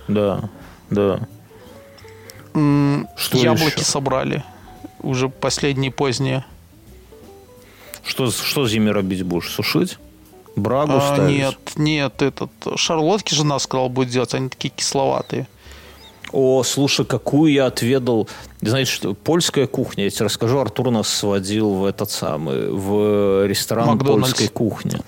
[0.08, 0.50] Да,
[0.90, 1.28] да.
[2.54, 3.86] Что Яблоки еще?
[3.86, 4.44] собрали.
[5.02, 6.46] Уже последние поздние.
[8.06, 9.50] Что, что зиме робить будешь?
[9.50, 9.98] Сушить?
[10.56, 11.36] Брагу А, ставить?
[11.38, 15.48] нет, нет, этот шарлотки жена сказала будет делать, они такие кисловатые.
[16.32, 18.28] О, слушай, какую я отведал.
[18.62, 23.88] Знаете, что польская кухня, я тебе расскажу, Артур нас сводил в этот самый, в ресторан
[23.88, 24.30] Макдональдс.
[24.30, 25.00] польской кухни.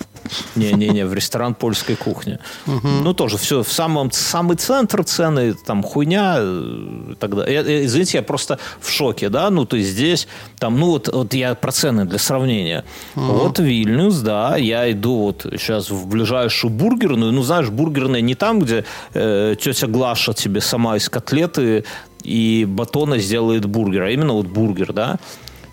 [0.56, 2.40] Не-не-не, в ресторан польской кухни.
[2.66, 7.54] Ну, тоже все в самом, самый центр цены, там хуйня э, и так далее.
[7.54, 10.28] Я- Извините, я просто в шоке, да, ну, то есть здесь,
[10.60, 12.84] там, ну, вот, вот я про цены для сравнения.
[13.16, 18.60] Вот Вильнюс, да, я иду вот сейчас в ближайшую бургерную, ну, знаешь, бургерная не там,
[18.60, 21.84] где э, тетя Глаша тебе сама из котлеты
[22.24, 25.18] и батона сделает бургер, а именно вот бургер, да,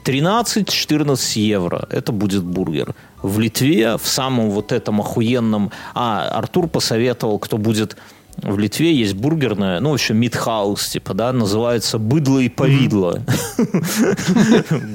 [0.05, 1.87] 13-14 евро.
[1.91, 2.95] Это будет бургер.
[3.23, 5.71] В Литве, в самом вот этом охуенном...
[5.95, 7.97] А, Артур посоветовал, кто будет
[8.39, 13.23] в Литве, есть бургерная, ну, вообще мидхаус, типа, да, называется «Быдло и повидло».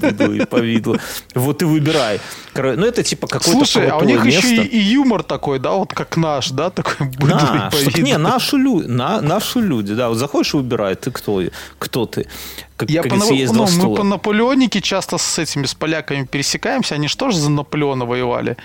[0.01, 0.99] Быдло и повидло.
[1.35, 2.19] Вот и выбирай.
[2.55, 5.93] Ну, это типа какое-то Слушай, а у них еще и, и юмор такой, да, вот
[5.93, 7.41] как наш, да, такой Наш.
[7.41, 8.03] Так повидный.
[8.03, 10.09] не, наши люди, на, наши люди, да.
[10.09, 11.41] Вот заходишь и выбирай, ты кто,
[11.77, 12.27] кто ты.
[12.75, 17.07] Как, Я как по, ну, мы по Наполеонике часто с этими, с поляками пересекаемся, они
[17.07, 18.57] же тоже за Наполеона воевали.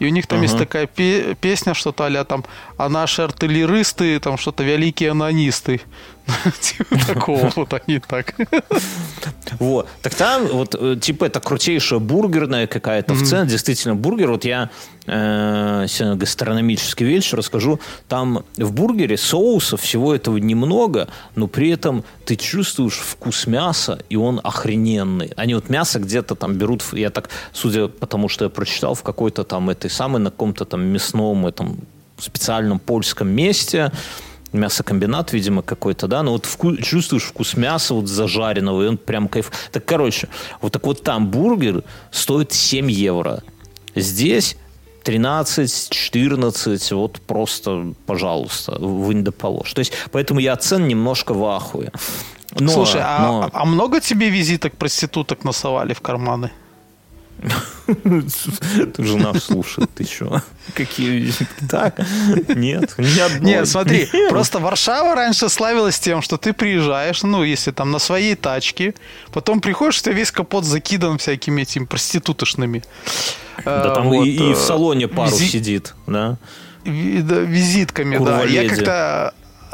[0.00, 0.64] И у них там есть Ага.
[0.64, 2.44] такая пе- песня, что-то а там,
[2.76, 5.80] а наши артиллеристы, там что-то великие анонисты.
[6.60, 8.34] Типа такого вот они так.
[9.58, 9.88] Вот.
[10.00, 13.46] Так там вот, э, типа, это крутейшая бургерная какая-то в цене.
[13.46, 14.30] Действительно, бургер.
[14.30, 14.70] Вот я
[15.06, 17.80] э, сегодня гастрономический вечер расскажу.
[18.08, 24.16] Там в бургере соуса всего этого немного, но при этом ты чувствуешь вкус мяса, и
[24.16, 25.32] он охрененный.
[25.36, 29.02] Они вот мясо где-то там берут, я так, судя по тому, что я прочитал, в
[29.02, 31.80] какой-то там этой самой, на каком-то там мясном этом
[32.18, 33.92] специальном польском месте,
[34.52, 39.28] мясокомбинат, видимо, какой-то, да, но вот вку- чувствуешь вкус мяса вот зажаренного, и он прям
[39.28, 39.50] кайф.
[39.72, 40.28] Так, короче,
[40.60, 43.42] вот так вот там бургер стоит 7 евро.
[43.94, 44.56] Здесь
[45.04, 49.72] 13, 14, вот просто, пожалуйста, вы не доположь.
[49.72, 51.90] То есть, поэтому я цен немножко в ахуе.
[52.58, 56.50] Но- Слушай, а, но- а много тебе визиток проституток насовали в карманы?
[58.98, 60.42] Жена слушает, ты что?
[60.74, 61.32] Какие
[61.68, 61.98] Так?
[62.54, 63.40] Нет, ни одной.
[63.40, 68.34] Нет, смотри, просто Варшава раньше славилась тем, что ты приезжаешь, ну, если там на своей
[68.34, 68.94] тачке,
[69.32, 72.82] потом приходишь, у тебя весь капот закидан всякими этими проститутошными.
[73.64, 76.38] Да Э, там и, в э, салоне пару сидит, да?
[76.84, 78.42] ви- да, визитками, да.
[78.44, 78.70] Я Курва-леди.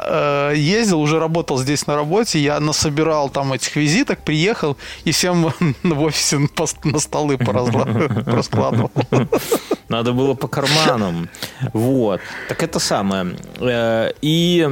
[0.07, 5.53] Э, ездил, уже работал здесь на работе, я насобирал там этих визиток, приехал и всем
[5.83, 6.39] в офисе
[6.85, 7.37] на столы
[8.27, 8.91] раскладывал.
[9.89, 11.29] Надо было по карманам.
[11.73, 12.21] Вот.
[12.49, 13.37] Так это самое.
[13.61, 14.69] Э, И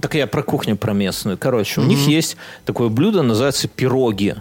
[0.00, 1.36] так я про кухню про местную.
[1.38, 4.34] Короче, у них есть такое блюдо, называется пироги.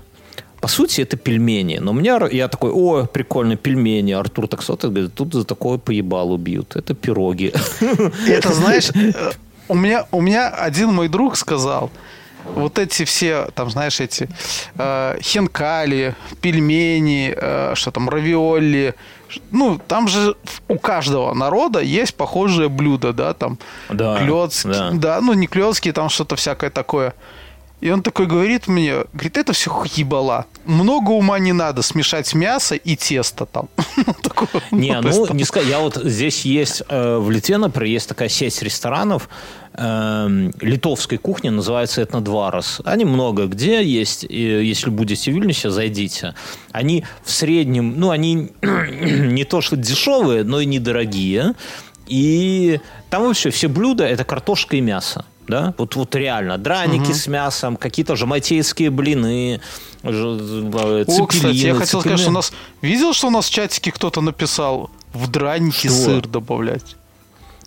[0.60, 1.80] По сути, это пельмени.
[1.80, 4.12] Но у меня я такой, о, прикольно, пельмени.
[4.12, 6.76] Артур так смотрит, говорит, тут за такое поебалу бьют.
[6.76, 7.52] Это пироги.
[8.28, 8.89] Это, знаешь,
[9.72, 11.90] у меня, у меня один мой друг сказал,
[12.44, 14.28] вот эти все, там, знаешь, эти
[14.78, 18.96] э, хинкали, пельмени, э, что там, равиоли,
[19.52, 20.36] ну, там же
[20.68, 23.58] у каждого народа есть похожее блюдо, да, там,
[23.90, 24.90] Да, клёцкий, да.
[24.92, 25.22] да.
[25.22, 27.14] ну, не клёцкий, там что-то всякое такое.
[27.82, 30.46] И он такой говорит мне, говорит, это все ебала.
[30.66, 33.70] Много ума не надо смешать мясо и тесто там.
[34.72, 35.68] Не, ну, не сказать.
[35.68, 39.30] Я вот здесь есть, э, в Литве, например, есть такая сеть ресторанов,
[39.74, 42.82] э, литовской кухни, называется Этнодварос.
[42.86, 46.36] Они много где есть, если будете в Вильнюсе, зайдите.
[46.72, 51.56] Они в среднем, ну, они не то что дешевые, но и недорогие.
[52.06, 52.80] И
[53.10, 57.14] там вообще все блюда– это картошка и мясо да, вот, вот реально, драники угу.
[57.14, 59.62] с мясом, какие-то жамайцейские блины,
[60.02, 61.06] цепелины.
[61.08, 64.22] О, кстати, я хотел сказать, что у нас, видел, что у нас в чатике кто-то
[64.22, 65.97] написал в драники что?
[65.97, 66.95] сыр добавлять?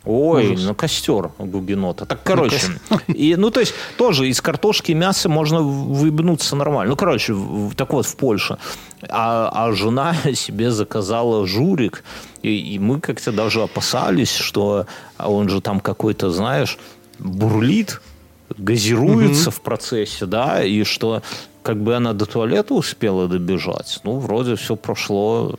[0.07, 0.66] Ой, Ужас.
[0.66, 2.05] на костер гугенота.
[2.05, 2.59] Так, короче,
[3.07, 6.91] и, ну, то есть, тоже из картошки и мяса можно выебнуться нормально.
[6.91, 7.35] Ну, короче,
[7.74, 8.59] так вот, в Польше.
[9.09, 12.05] А, а жена себе заказала журик,
[12.43, 14.87] и, и мы как-то даже опасались, что
[15.18, 16.76] он же там какой-то, знаешь,
[17.19, 18.01] бурлит,
[18.57, 19.57] газируется угу.
[19.57, 21.23] в процессе, да, и что
[21.62, 25.55] как бы она до туалета успела добежать, ну, вроде все прошло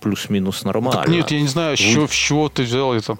[0.00, 1.02] плюс-минус нормально.
[1.02, 3.18] Так нет, я не знаю, с чего, с чего ты взял это.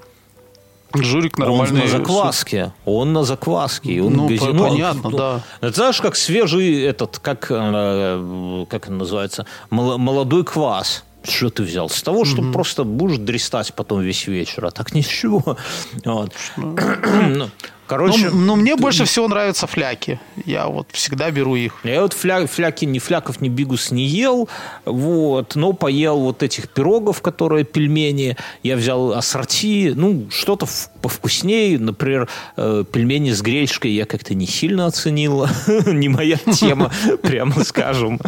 [0.94, 1.82] Журик нормальный.
[1.82, 2.72] Он на закваске.
[2.84, 4.02] Он на закваске.
[4.02, 4.44] Он ну, гази...
[4.44, 5.42] ну, понятно, ну, да.
[5.60, 11.04] Это знаешь, как свежий этот, как, э, как он называется, молодой квас.
[11.22, 11.88] Что ты взял?
[11.88, 12.52] С того, что mm-hmm.
[12.52, 15.56] просто будешь дрестать потом весь вечер, а так ничего.
[16.04, 16.32] Вот.
[16.56, 17.50] Ну,
[17.90, 18.82] Короче, ну, ну мне ты...
[18.82, 20.20] больше всего нравятся фляки.
[20.44, 21.74] Я вот всегда беру их.
[21.82, 22.46] Я вот фля...
[22.46, 24.48] фляки, ни фляков, ни бигус не ел,
[24.84, 28.36] вот, но поел вот этих пирогов, которые пельмени.
[28.62, 30.68] Я взял ассорти, ну, что-то
[31.02, 31.80] повкуснее.
[31.80, 35.48] Например, э, пельмени с гречкой я как-то не сильно оценил.
[35.86, 38.20] не моя тема, прямо скажем.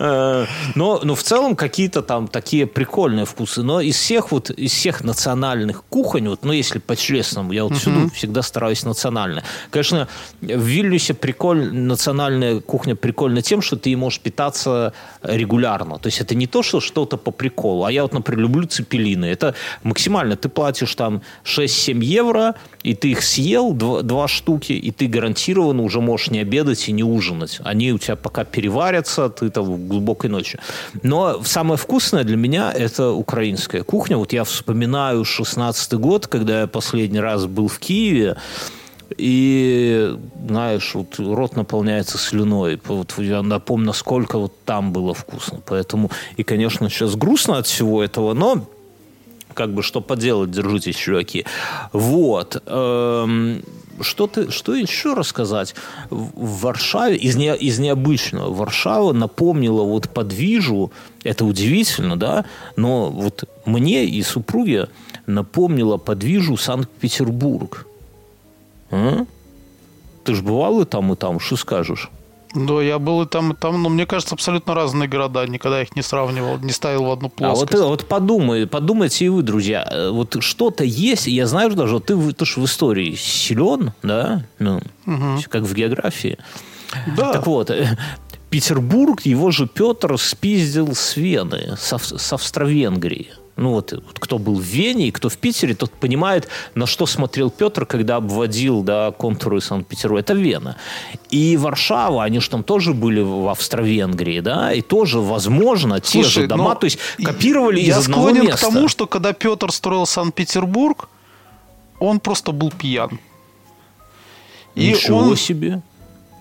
[0.00, 3.62] Э, но, но в целом какие-то там такие прикольные вкусы.
[3.62, 8.10] Но из всех вот, из всех национальных кухонь, вот, ну, если по-честному, я вот всюду
[8.12, 9.44] всегда стараюсь национальная.
[9.70, 10.08] Конечно,
[10.40, 14.92] в Вильнюсе приколь, национальная кухня прикольна тем, что ты можешь питаться
[15.22, 15.98] регулярно.
[15.98, 17.84] То есть это не то, что что-то по приколу.
[17.84, 19.26] А я вот, например, люблю цепелины.
[19.26, 20.36] Это максимально.
[20.36, 25.82] Ты платишь там 6-7 евро, и ты их съел, два, два штуки, и ты гарантированно
[25.82, 27.60] уже можешь не обедать и не ужинать.
[27.64, 30.58] Они у тебя пока переварятся, ты там в глубокой ночи.
[31.02, 34.16] Но самое вкусное для меня это украинская кухня.
[34.16, 38.36] Вот я вспоминаю 16 год, когда я последний раз был в Киеве,
[39.16, 40.16] и,
[40.48, 42.80] знаешь, вот рот наполняется слюной.
[42.86, 45.60] Вот я напомню, насколько вот там было вкусно.
[45.66, 48.66] Поэтому, и, конечно, сейчас грустно от всего этого, но
[49.54, 51.46] как бы что поделать, держитесь, чуваки.
[51.92, 52.62] Вот.
[52.66, 53.62] Эм,
[54.00, 55.74] что, ты, что еще рассказать?
[56.10, 60.92] В Варшаве, из, не, из необычного, Варшава напомнила вот подвижу,
[61.24, 62.44] это удивительно, да,
[62.76, 64.88] но вот мне и супруге
[65.26, 67.86] напомнила подвижу Санкт-Петербург.
[68.90, 69.26] А?
[70.24, 72.10] Ты же бывал и там, и там, что скажешь?
[72.54, 75.46] Да, я был и там, и там, но мне кажется, абсолютно разные города.
[75.46, 77.74] Никогда их не сравнивал, не ставил в одну плоскость.
[77.74, 80.08] А вот, вот подумай, подумайте и вы, друзья.
[80.10, 84.44] Вот что-то есть, я знаю даже, ты, ты же в истории силен, да?
[84.58, 85.42] Ну, угу.
[85.50, 86.38] как в географии.
[87.16, 87.32] Да.
[87.32, 87.70] Так вот,
[88.48, 94.62] Петербург, его же Петр спиздил с Вены, с, с Австро-Венгрии ну вот, кто был в
[94.62, 99.62] Вене и кто в Питере, тот понимает, на что смотрел Петр, когда обводил да, контуры
[99.62, 100.20] Санкт-Петербурга.
[100.20, 100.76] Это Вена.
[101.30, 106.42] И Варшава, они же там тоже были в Австро-Венгрии, да, и тоже, возможно, те Слушай,
[106.42, 108.44] же дома, то есть копировали из одного места.
[108.44, 111.08] Я склонен к тому, что когда Петр строил Санкт-Петербург,
[111.98, 113.18] он просто был пьян.
[114.74, 115.80] И Ничего он, себе.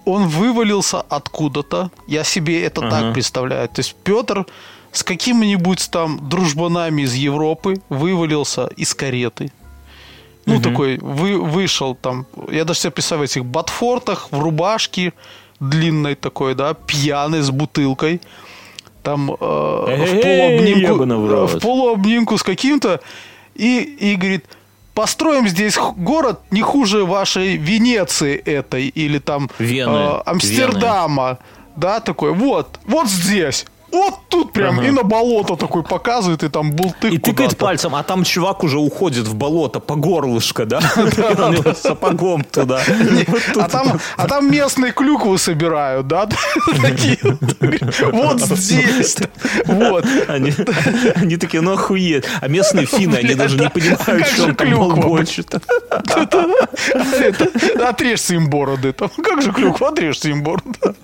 [0.03, 1.91] Он вывалился откуда-то.
[2.07, 2.89] Я себе это ага.
[2.89, 3.69] так представляю.
[3.69, 4.45] То есть Петр
[4.95, 9.51] с какими-нибудь там дружбанами из Европы вывалился из кареты.
[10.45, 10.63] Ну, угу.
[10.63, 15.13] такой, вы, вышел там, я даже себя представляю в этих ботфортах, в рубашке
[15.59, 18.21] длинной такой, да, пьяный, с бутылкой.
[19.03, 23.01] Там э, в, полуобнимку, в полуобнимку с каким-то.
[23.53, 24.45] И, и говорит,
[24.93, 31.23] построим здесь город не хуже вашей Венеции этой или там Вены, э, Амстердама.
[31.23, 31.37] Вены.
[31.75, 33.65] Да, такой, вот, вот здесь
[33.95, 34.87] вот тут прям ага.
[34.87, 38.77] и на болото такой показывает, и там бултык И тыкает пальцем, а там чувак уже
[38.77, 40.81] уходит в болото по горлышко, да?
[41.75, 42.81] Сапогом туда.
[43.55, 46.27] А там местные клюквы собирают, да?
[48.11, 49.17] Вот здесь.
[49.65, 50.05] Вот.
[50.27, 52.25] Они такие, ну охуеть.
[52.41, 55.61] А местные финны, они даже не понимают, что там больше-то.
[57.89, 58.93] Отрежься им бороды.
[58.93, 60.95] Как же клюква, отрежься им бороды.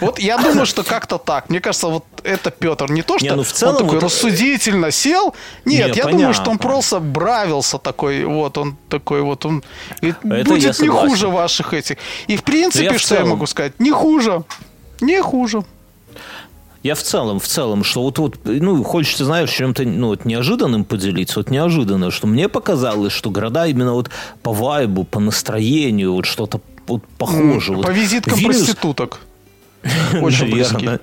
[0.00, 1.50] Вот я думаю, что как-то так.
[1.50, 2.90] Мне кажется, вот это Петр.
[2.90, 5.34] Не то, что Не, ну, в целом он такой вот- рассудительно сел.
[5.64, 6.68] Нет, Не, я думаю, что он понятно.
[6.68, 8.24] просто бравился такой.
[8.24, 9.44] Вот он такой вот.
[9.46, 9.62] Он
[10.00, 11.96] Это я будет не хуже ваших этих.
[12.28, 13.72] И в принципе, я в что я целом- могу сказать?
[13.80, 14.42] Не хуже.
[15.00, 15.62] Не хуже.
[16.84, 20.84] Я в целом, в целом, что вот, вот ну, хочется, знаешь, чем-то ну, вот неожиданным
[20.84, 21.40] поделиться.
[21.40, 24.10] Вот неожиданно, что мне показалось, что города именно вот
[24.42, 27.74] по вайбу, по настроению, вот что-то вот похоже.
[27.74, 29.20] Вот По визиткам Вильнюс- проституток.
[30.22, 30.84] Очень близкий.
[30.86, 31.00] Наверно.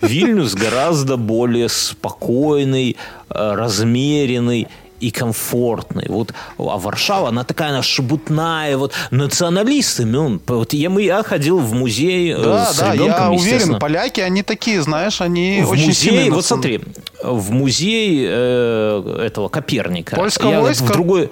[0.02, 2.96] Вильнюс гораздо более спокойный,
[3.30, 4.68] э, размеренный
[5.00, 6.06] и комфортный.
[6.08, 10.16] Вот, а Варшава, она такая, она шебутная, вот националистами.
[10.16, 13.78] Он, вот я, мы- я ходил в музей э, Да, с да, ребенком, я уверен,
[13.78, 16.80] поляки, они такие, знаешь, они В очень музей, сильные вот смотри,
[17.22, 20.16] в музей э, этого Коперника.
[20.16, 20.84] Польского Я войска?
[20.86, 21.30] В другой...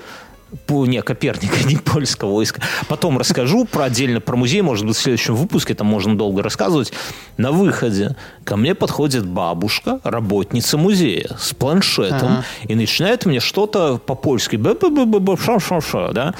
[0.69, 2.63] Не, Коперника, не польского войска.
[2.89, 6.93] Потом расскажу про отдельно про музей, может быть, в следующем выпуске, там можно долго рассказывать.
[7.37, 14.57] На выходе ко мне подходит бабушка, работница музея, с планшетом, и начинает мне что-то по-польски.
[16.13, 16.35] да?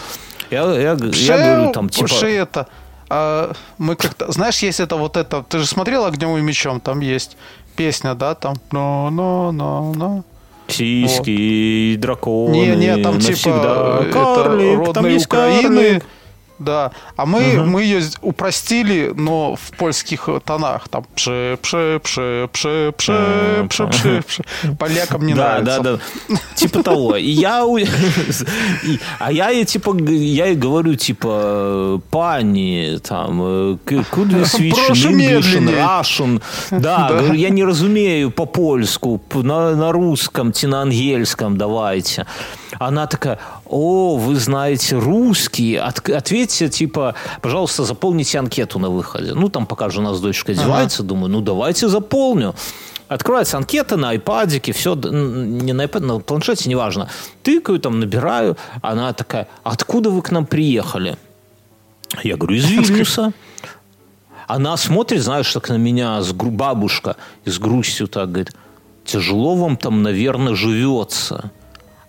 [0.51, 2.09] Я, я, я говорю там, типа...
[2.25, 2.69] Это.
[3.09, 5.43] А, мы как-то, знаешь, есть это вот это.
[5.43, 7.37] Ты же смотрел огнем и мечом, там есть
[7.77, 8.57] песня, да, там.
[8.71, 10.25] Но, но, но, но.
[10.73, 12.53] Сиськи и драконы.
[12.53, 14.01] Не, не, там навсегда.
[14.01, 15.85] типа это Карлик, там есть Украины.
[15.85, 16.05] карлик.
[16.65, 16.93] Да.
[17.17, 20.89] А мы, мы ее упростили, но в польских тонах.
[20.89, 24.45] Там пше, пше, пше, пше, пше, пше, пше, пше.
[24.79, 25.81] Полякам не да, нравится.
[25.83, 25.99] Да,
[26.29, 27.17] да, Типа того.
[27.17, 27.65] И я,
[29.19, 34.87] а я ей типа, я ей говорю типа, пани, там, э, к- could we switch
[34.87, 35.77] Прошу in English.
[36.01, 36.43] Russian?
[36.71, 37.09] Да, Да.
[37.09, 42.27] говорю, я не разумею по-польску, на, на русском, на ангельском давайте.
[42.79, 43.39] Она такая,
[43.73, 49.35] о, вы знаете русский, От- ответьте, типа, пожалуйста, заполните анкету на выходе.
[49.35, 52.55] Ну, там пока жена с дочкой одевается, думаю, ну, давайте заполню.
[53.09, 57.09] Открывается анкета на айпадике, все, не на iPad, на планшете, неважно.
[57.43, 58.57] Тыкаю, там, набираю.
[58.81, 61.17] Она такая, откуда вы к нам приехали?
[62.23, 63.33] Я говорю, из Вильнюса.
[64.47, 68.53] Она смотрит, знаешь, так на меня, с гру- бабушка, и с грустью так говорит,
[69.05, 71.51] тяжело вам там, наверное, живется.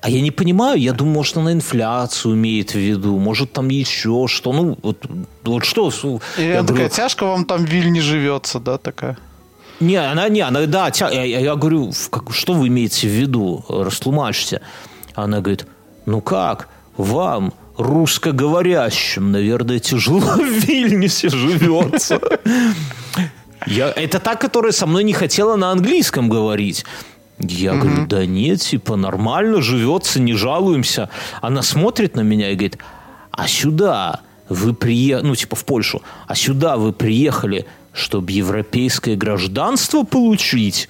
[0.04, 4.26] А я не понимаю, я думаю, может, она инфляцию имеет в виду, может, там еще
[4.28, 4.52] что.
[4.52, 4.98] Ну, вот,
[5.46, 5.90] вот что?
[6.38, 9.18] И Я она такая, говорю, тяжко вам там в Вильне живется, да, такая.
[9.80, 13.64] не, она не, она, да, тя- я, я- говорю, как- что вы имеете в виду,
[13.70, 14.60] растлумачьте.
[15.16, 15.66] Она говорит,
[16.06, 22.20] ну как, вам, русскоговорящим, наверное, тяжело в Вильнюсе живется.
[23.68, 26.84] Я, это та, которая со мной не хотела на английском говорить.
[27.52, 31.10] Я говорю, да нет, типа, нормально живется, не жалуемся.
[31.42, 32.78] Она смотрит на меня и говорит,
[33.32, 40.04] а сюда вы приехали, ну, типа, в Польшу, а сюда вы приехали, чтобы европейское гражданство
[40.04, 40.90] получить?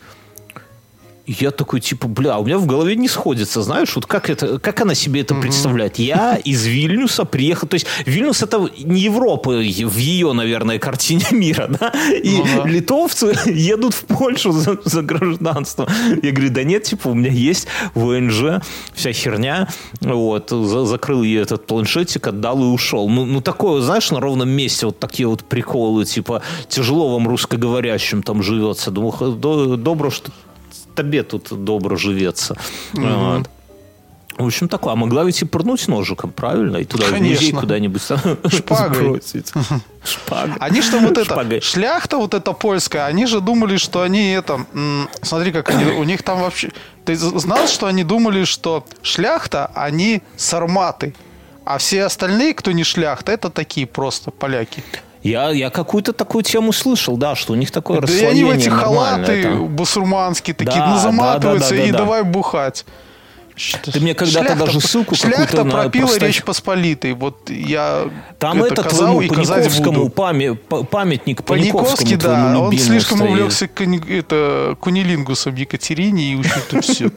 [1.25, 4.81] Я такой, типа, бля, у меня в голове не сходится, знаешь, вот как, это, как
[4.81, 5.97] она себе это представляет?
[5.97, 9.61] Я из Вильнюса приехал, то есть Вильнюс это не Европа в
[9.97, 11.93] ее, наверное, картине мира, да?
[12.11, 12.67] И Ну да.
[12.69, 15.87] литовцы едут в Польшу за, за гражданство.
[16.21, 18.61] Я говорю, да нет, типа, у меня есть ВНЖ,
[18.93, 19.69] вся херня,
[20.01, 23.07] вот, за- закрыл ей этот планшетик, отдал и ушел.
[23.07, 28.23] Ну, ну такое, знаешь, на ровном месте вот такие вот приколы, типа, тяжело вам русскоговорящим
[28.23, 28.91] там живется.
[28.91, 30.29] Думаю, добро, что
[30.95, 32.55] тебе тут добро живется.
[32.93, 33.49] Вот.
[34.37, 34.93] В общем, такое.
[34.93, 36.77] А могла ведь и пырнуть ножиком, правильно?
[36.77, 37.59] И туда в музей Конечно.
[37.59, 38.01] куда-нибудь
[38.51, 39.21] Шпагой.
[40.03, 40.55] Шпагой.
[40.59, 41.61] Они что вот это, Шпагой.
[41.61, 44.65] шляхта вот эта польская, они же думали, что они это,
[45.21, 46.71] смотри, как они, у них там вообще,
[47.05, 51.13] ты знал, что они думали, что шляхта, они сарматы,
[51.63, 54.83] а все остальные, кто не шляхта, это такие просто поляки.
[55.23, 58.49] Я, я какую-то такую тему слышал, да, что у них такое Да и они в
[58.51, 59.67] эти расслоение халаты там.
[59.69, 62.03] басурманские такие, Да, ну да, заматываются да, да, и да, да.
[62.03, 62.85] давай бухать.
[63.83, 67.13] Ты мне когда-то даже ссылку какую-то пропила простать- Речь Посполитой.
[67.13, 68.09] Вот я
[68.39, 70.09] Там это, твоему и Паниковскому буду.
[70.09, 73.29] паме- па- памятник Паниковский, да, он слишком стоит.
[73.31, 77.11] увлекся куни- это, кунилингусом Екатерине и уж это все.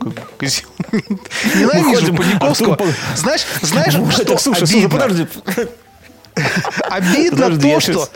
[1.55, 2.79] Ненавижу Паниковского.
[3.15, 3.95] Знаешь, знаешь,
[4.39, 4.89] что обидно?
[4.91, 5.27] подожди.
[6.91, 8.09] Обидно Подожди, то, что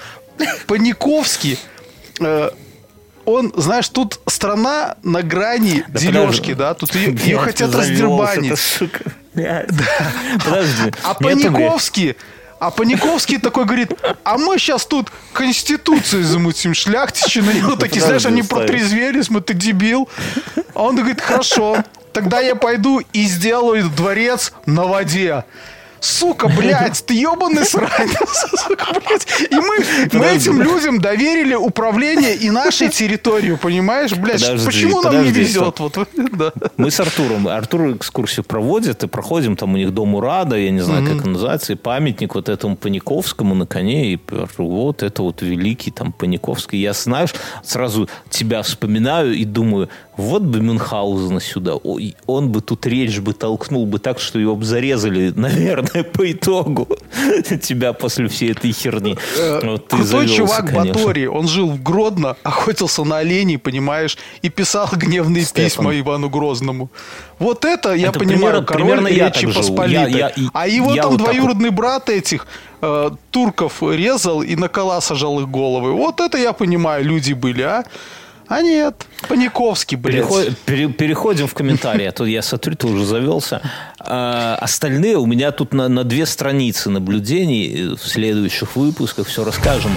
[0.66, 1.58] Паниковский,
[2.20, 2.50] э,
[3.24, 6.54] он, знаешь, тут страна на грани Да дележки, подожди.
[6.54, 8.58] да, тут ее, Блядь, хотят раздербанить.
[8.58, 9.12] сука.
[9.34, 9.68] Блядь.
[10.44, 10.92] Подожди.
[11.02, 12.16] А Паниковский,
[12.58, 13.92] а Паниковский такой говорит,
[14.24, 19.54] а мы сейчас тут конституцию замутим, шляхтичи на него такие, знаешь, они протрезвелись, мы ты
[19.54, 20.08] дебил.
[20.74, 25.44] А он говорит, хорошо, тогда я пойду и сделаю дворец на воде.
[26.00, 28.10] Сука, блядь, ты ебаный срань.
[28.56, 29.26] Сука, блядь.
[29.50, 34.12] И мы, мы этим людям доверили управление и нашей территорию, понимаешь?
[34.12, 35.78] Блядь, Подожди, почему нам не везет?
[35.78, 35.98] Вот,
[36.32, 36.52] да.
[36.76, 40.80] Мы с Артуром, Артур экскурсию проводит, и проходим, там у них дом Урада, я не
[40.80, 44.20] знаю, как он называется, и памятник вот этому Паниковскому на коне, и
[44.58, 46.78] вот это вот великий там Паниковский.
[46.78, 53.18] Я, знаешь, сразу тебя вспоминаю и думаю, вот бы Мюнхгаузена сюда, он бы тут речь
[53.20, 56.88] бы толкнул бы так, что его бы зарезали, наверное, по итогу
[57.62, 59.16] тебя после всей этой херни.
[59.62, 60.92] Вот ты Крутой завелся, чувак конечно.
[60.94, 65.64] Баторий, он жил в Гродно, охотился на оленей, понимаешь, и писал гневные Стефан.
[65.64, 66.90] письма Ивану Грозному.
[67.38, 69.54] Вот это, я Это понимаю, примерно- король примерно я Речи живу.
[69.54, 70.12] Посполитой.
[70.12, 72.46] Я- я- а его я там вот двоюродный брат этих
[72.82, 75.92] э, турков резал и на кола сажал их головы.
[75.92, 77.84] Вот это я понимаю, люди были, а?
[78.50, 80.16] А нет, Паниковский, блядь.
[80.16, 82.04] Переход- пере- переходим в комментарии.
[82.06, 83.62] А то я смотрю, ты уже завелся.
[84.00, 87.94] А, остальные у меня тут на, на две страницы наблюдений.
[87.94, 89.92] В следующих выпусках все расскажем.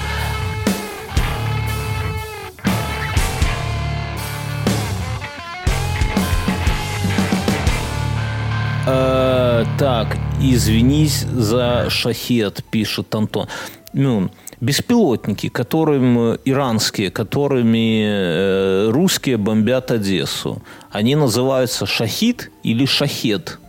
[8.86, 13.48] Э, так, извинись за шахет, пишет Антон.
[13.94, 14.30] Ну,
[14.64, 23.60] беспилотники, которым иранские, которыми э, русские бомбят Одессу, они называются шахид или шахет?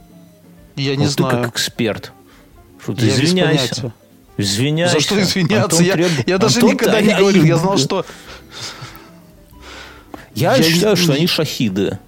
[0.77, 1.37] Я не Вот знаю.
[1.37, 2.13] Ты как эксперт.
[2.83, 3.93] Что ты Я извиняйся.
[4.37, 4.95] Извиняйся.
[4.95, 5.63] За что извиняться?
[5.65, 7.45] Антон Я, требует- я даже Антон- никогда не говорил.
[7.45, 8.05] Я знал, что...
[10.35, 11.99] Я, я считаю, не- что они шахиды.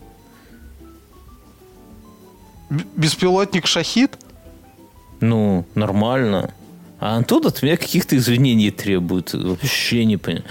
[2.97, 4.18] Беспилотник Шахид?
[5.20, 6.53] Ну, нормально.
[6.99, 9.34] А Антон от меня каких-то извинений требует.
[9.34, 10.44] Вообще не понимаю.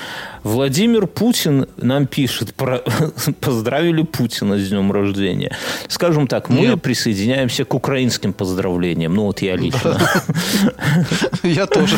[0.44, 2.84] Владимир Путин нам пишет, про-
[3.42, 5.58] поздравили Путина с днем рождения.
[5.88, 6.82] Скажем так, мы Нет.
[6.84, 9.16] присоединяемся к украинским поздравлениям.
[9.16, 10.00] Ну, вот я лично.
[11.44, 11.98] Я тоже.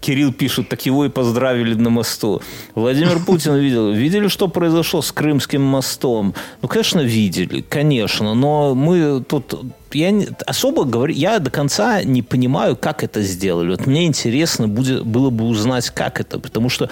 [0.00, 2.42] Кирилл пишет, так его и поздравили на мосту.
[2.76, 3.90] Владимир Путин видел.
[3.90, 6.32] Видели, что произошло с Крымским мостом?
[6.62, 8.34] Ну, конечно, видели, конечно.
[8.34, 9.54] Но мы тут...
[9.96, 10.14] Я
[10.46, 13.70] особо говорю, я до конца не понимаю, как это сделали.
[13.70, 16.38] Вот мне интересно будет, было бы узнать, как это.
[16.38, 16.90] Потому что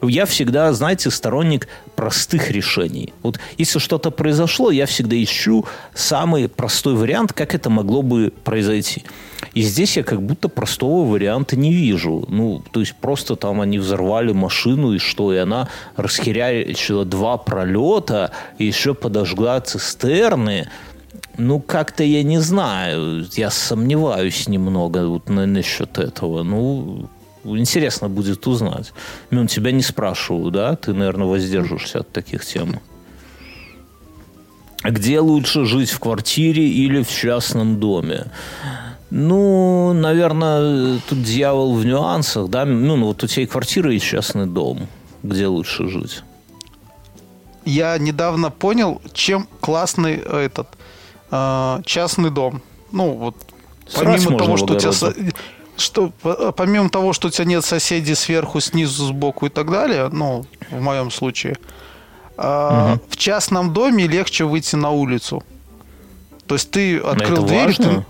[0.00, 3.12] я всегда, знаете, сторонник простых решений.
[3.24, 9.02] Вот если что-то произошло, я всегда ищу самый простой вариант, как это могло бы произойти.
[9.54, 12.24] И здесь я как будто простого варианта не вижу.
[12.28, 15.34] Ну, то есть просто там они взорвали машину, и что?
[15.34, 20.68] И она расхерячила два пролета, и еще подожгла цистерны.
[21.36, 23.26] Ну, как-то я не знаю.
[23.32, 26.42] Я сомневаюсь немного вот на, насчет этого.
[26.42, 27.08] Ну,
[27.44, 28.92] интересно будет узнать.
[29.30, 30.76] Мин, тебя не спрашиваю, да?
[30.76, 32.80] Ты, наверное, воздержишься от таких тем.
[34.84, 38.26] Где лучше жить, в квартире или в частном доме?
[39.10, 42.64] Ну, наверное, тут дьявол в нюансах, да?
[42.64, 44.86] Ну, ну, вот у тебя и квартира, и частный дом.
[45.22, 46.22] Где лучше жить?
[47.64, 50.68] Я недавно понял, чем классный этот
[51.30, 52.62] э, частный дом.
[52.92, 53.36] Ну, вот
[53.88, 55.14] Срать помимо того, что у тебя со-
[55.76, 60.08] что э, помимо того, что у тебя нет соседей сверху, снизу, сбоку и так далее,
[60.12, 61.56] ну, в моем случае,
[62.38, 65.42] э, в частном доме легче выйти на улицу.
[66.46, 67.84] То есть ты открыл это дверь, важно?
[67.84, 68.04] ты-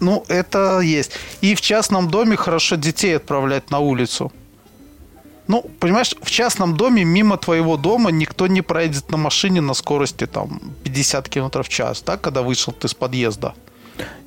[0.00, 1.12] ну, это есть.
[1.40, 4.32] И в частном доме хорошо детей отправлять на улицу.
[5.48, 10.26] Ну, понимаешь, в частном доме мимо твоего дома никто не проедет на машине на скорости
[10.26, 13.54] там 50 км в час, да, когда вышел ты с подъезда.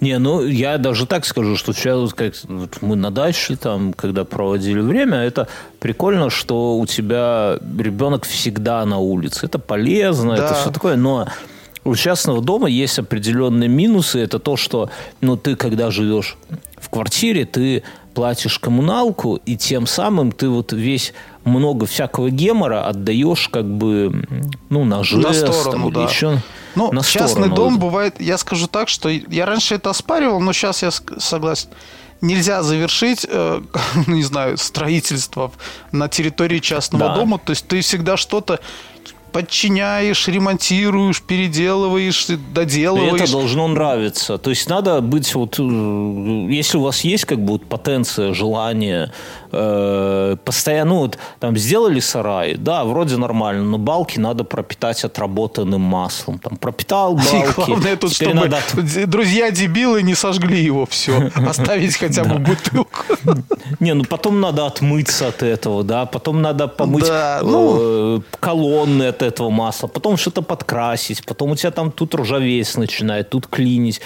[0.02, 4.26] Не, ну я даже так скажу, что сейчас как вот мы на даче там, когда
[4.26, 5.48] проводили время, это
[5.80, 9.46] прикольно, что у тебя ребенок всегда на улице.
[9.46, 10.46] Это полезно, Да.
[10.46, 11.28] это все такое, но
[11.84, 14.20] у частного дома есть определенные минусы.
[14.20, 14.90] Это то, что
[15.22, 16.38] ну, ты, когда живешь
[16.78, 17.84] в квартире, ты
[18.14, 24.24] платишь коммуналку, и тем самым ты вот весь много всякого гемора отдаешь как бы
[24.70, 26.10] ну, на жест сторону, там, да.
[26.12, 26.42] еще
[26.76, 27.56] Ну, на частный сторону.
[27.56, 31.70] дом бывает, я скажу так, что я раньше это оспаривал, но сейчас я согласен.
[32.22, 33.62] Нельзя завершить, э,
[34.08, 35.52] ну, не знаю, строительство
[35.92, 37.16] на территории частного Да.
[37.16, 37.40] дома.
[37.40, 38.60] То есть ты всегда что-то
[39.32, 43.22] подчиняешь, ремонтируешь, переделываешь, И доделываешь.
[43.22, 44.38] это должно нравиться.
[44.38, 49.12] То есть надо быть вот, э, если у вас есть как бы вот потенция, желание,
[49.52, 55.82] э, постоянно, ну вот там сделали сарай, да, вроде нормально, но балки надо пропитать отработанным
[55.82, 56.40] маслом.
[56.40, 57.54] Там пропитал И балки.
[57.56, 58.60] главное тут, чтобы надо
[59.08, 61.32] друзья-дебилы не сожгли его все.
[61.48, 63.06] Оставить хотя бы бутылку.
[63.80, 68.24] Не, ну потом надо отмыться от этого, да, потом надо помыть э, ну.
[68.40, 73.30] колонны от хватает этого масла, потом что-то подкрасить, потом у тебя там тут ржаветь начинает,
[73.30, 74.02] тут клинить.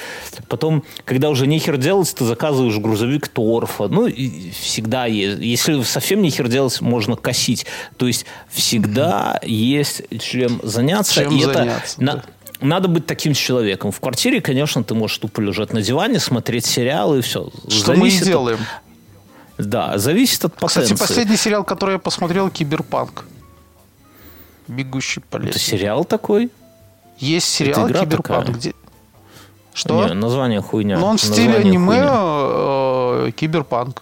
[0.47, 3.87] Потом, когда уже нехер делать, ты заказываешь грузовик торфа.
[3.87, 5.41] Ну, и всегда есть.
[5.41, 7.65] Если совсем нехер делать, можно косить.
[7.97, 11.13] То есть всегда есть чем заняться.
[11.13, 12.13] Чем и заняться, это, да.
[12.13, 12.23] на-
[12.61, 13.91] надо быть таким человеком.
[13.91, 17.49] В квартире, конечно, ты можешь тупо лежать на диване, смотреть сериалы и все.
[17.69, 18.59] Что мы и делаем.
[19.57, 20.93] Да, зависит от потенции.
[20.93, 23.25] Кстати, последний сериал, который я посмотрел, Киберпанк.
[24.67, 25.59] Бегущий по Это лесу.
[25.59, 26.49] сериал такой?
[27.17, 28.73] Есть сериал Киберпанк, где...
[29.73, 30.07] Что?
[30.07, 30.97] Не, название хуйня.
[30.97, 34.01] Ну, он в стиле аниме э, Киберпанк.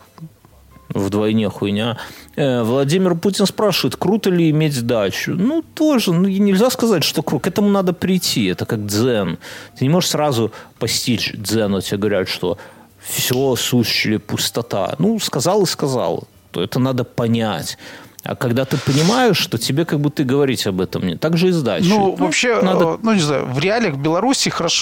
[0.90, 1.98] Вдвойне хуйня.
[2.36, 5.34] Э, Владимир Путин спрашивает, круто ли иметь дачу?
[5.34, 6.14] Ну, тоже.
[6.14, 7.46] Ну, нельзя сказать, что круто.
[7.46, 8.46] К этому надо прийти.
[8.46, 9.40] Это как дзен.
[9.78, 11.82] Ты не можешь сразу постичь дзен.
[11.82, 12.60] Тебе говорят, что
[13.00, 14.94] все сущая пустота.
[15.00, 16.28] Ну, сказал и сказал.
[16.52, 17.80] То это надо понять.
[18.24, 21.20] А когда ты понимаешь, что тебе как будто говорить об этом нет.
[21.20, 21.90] Так же и с дачей.
[21.90, 24.82] Ну, вообще, надо э, ну, не знаю, в реалиях Беларуси хорошо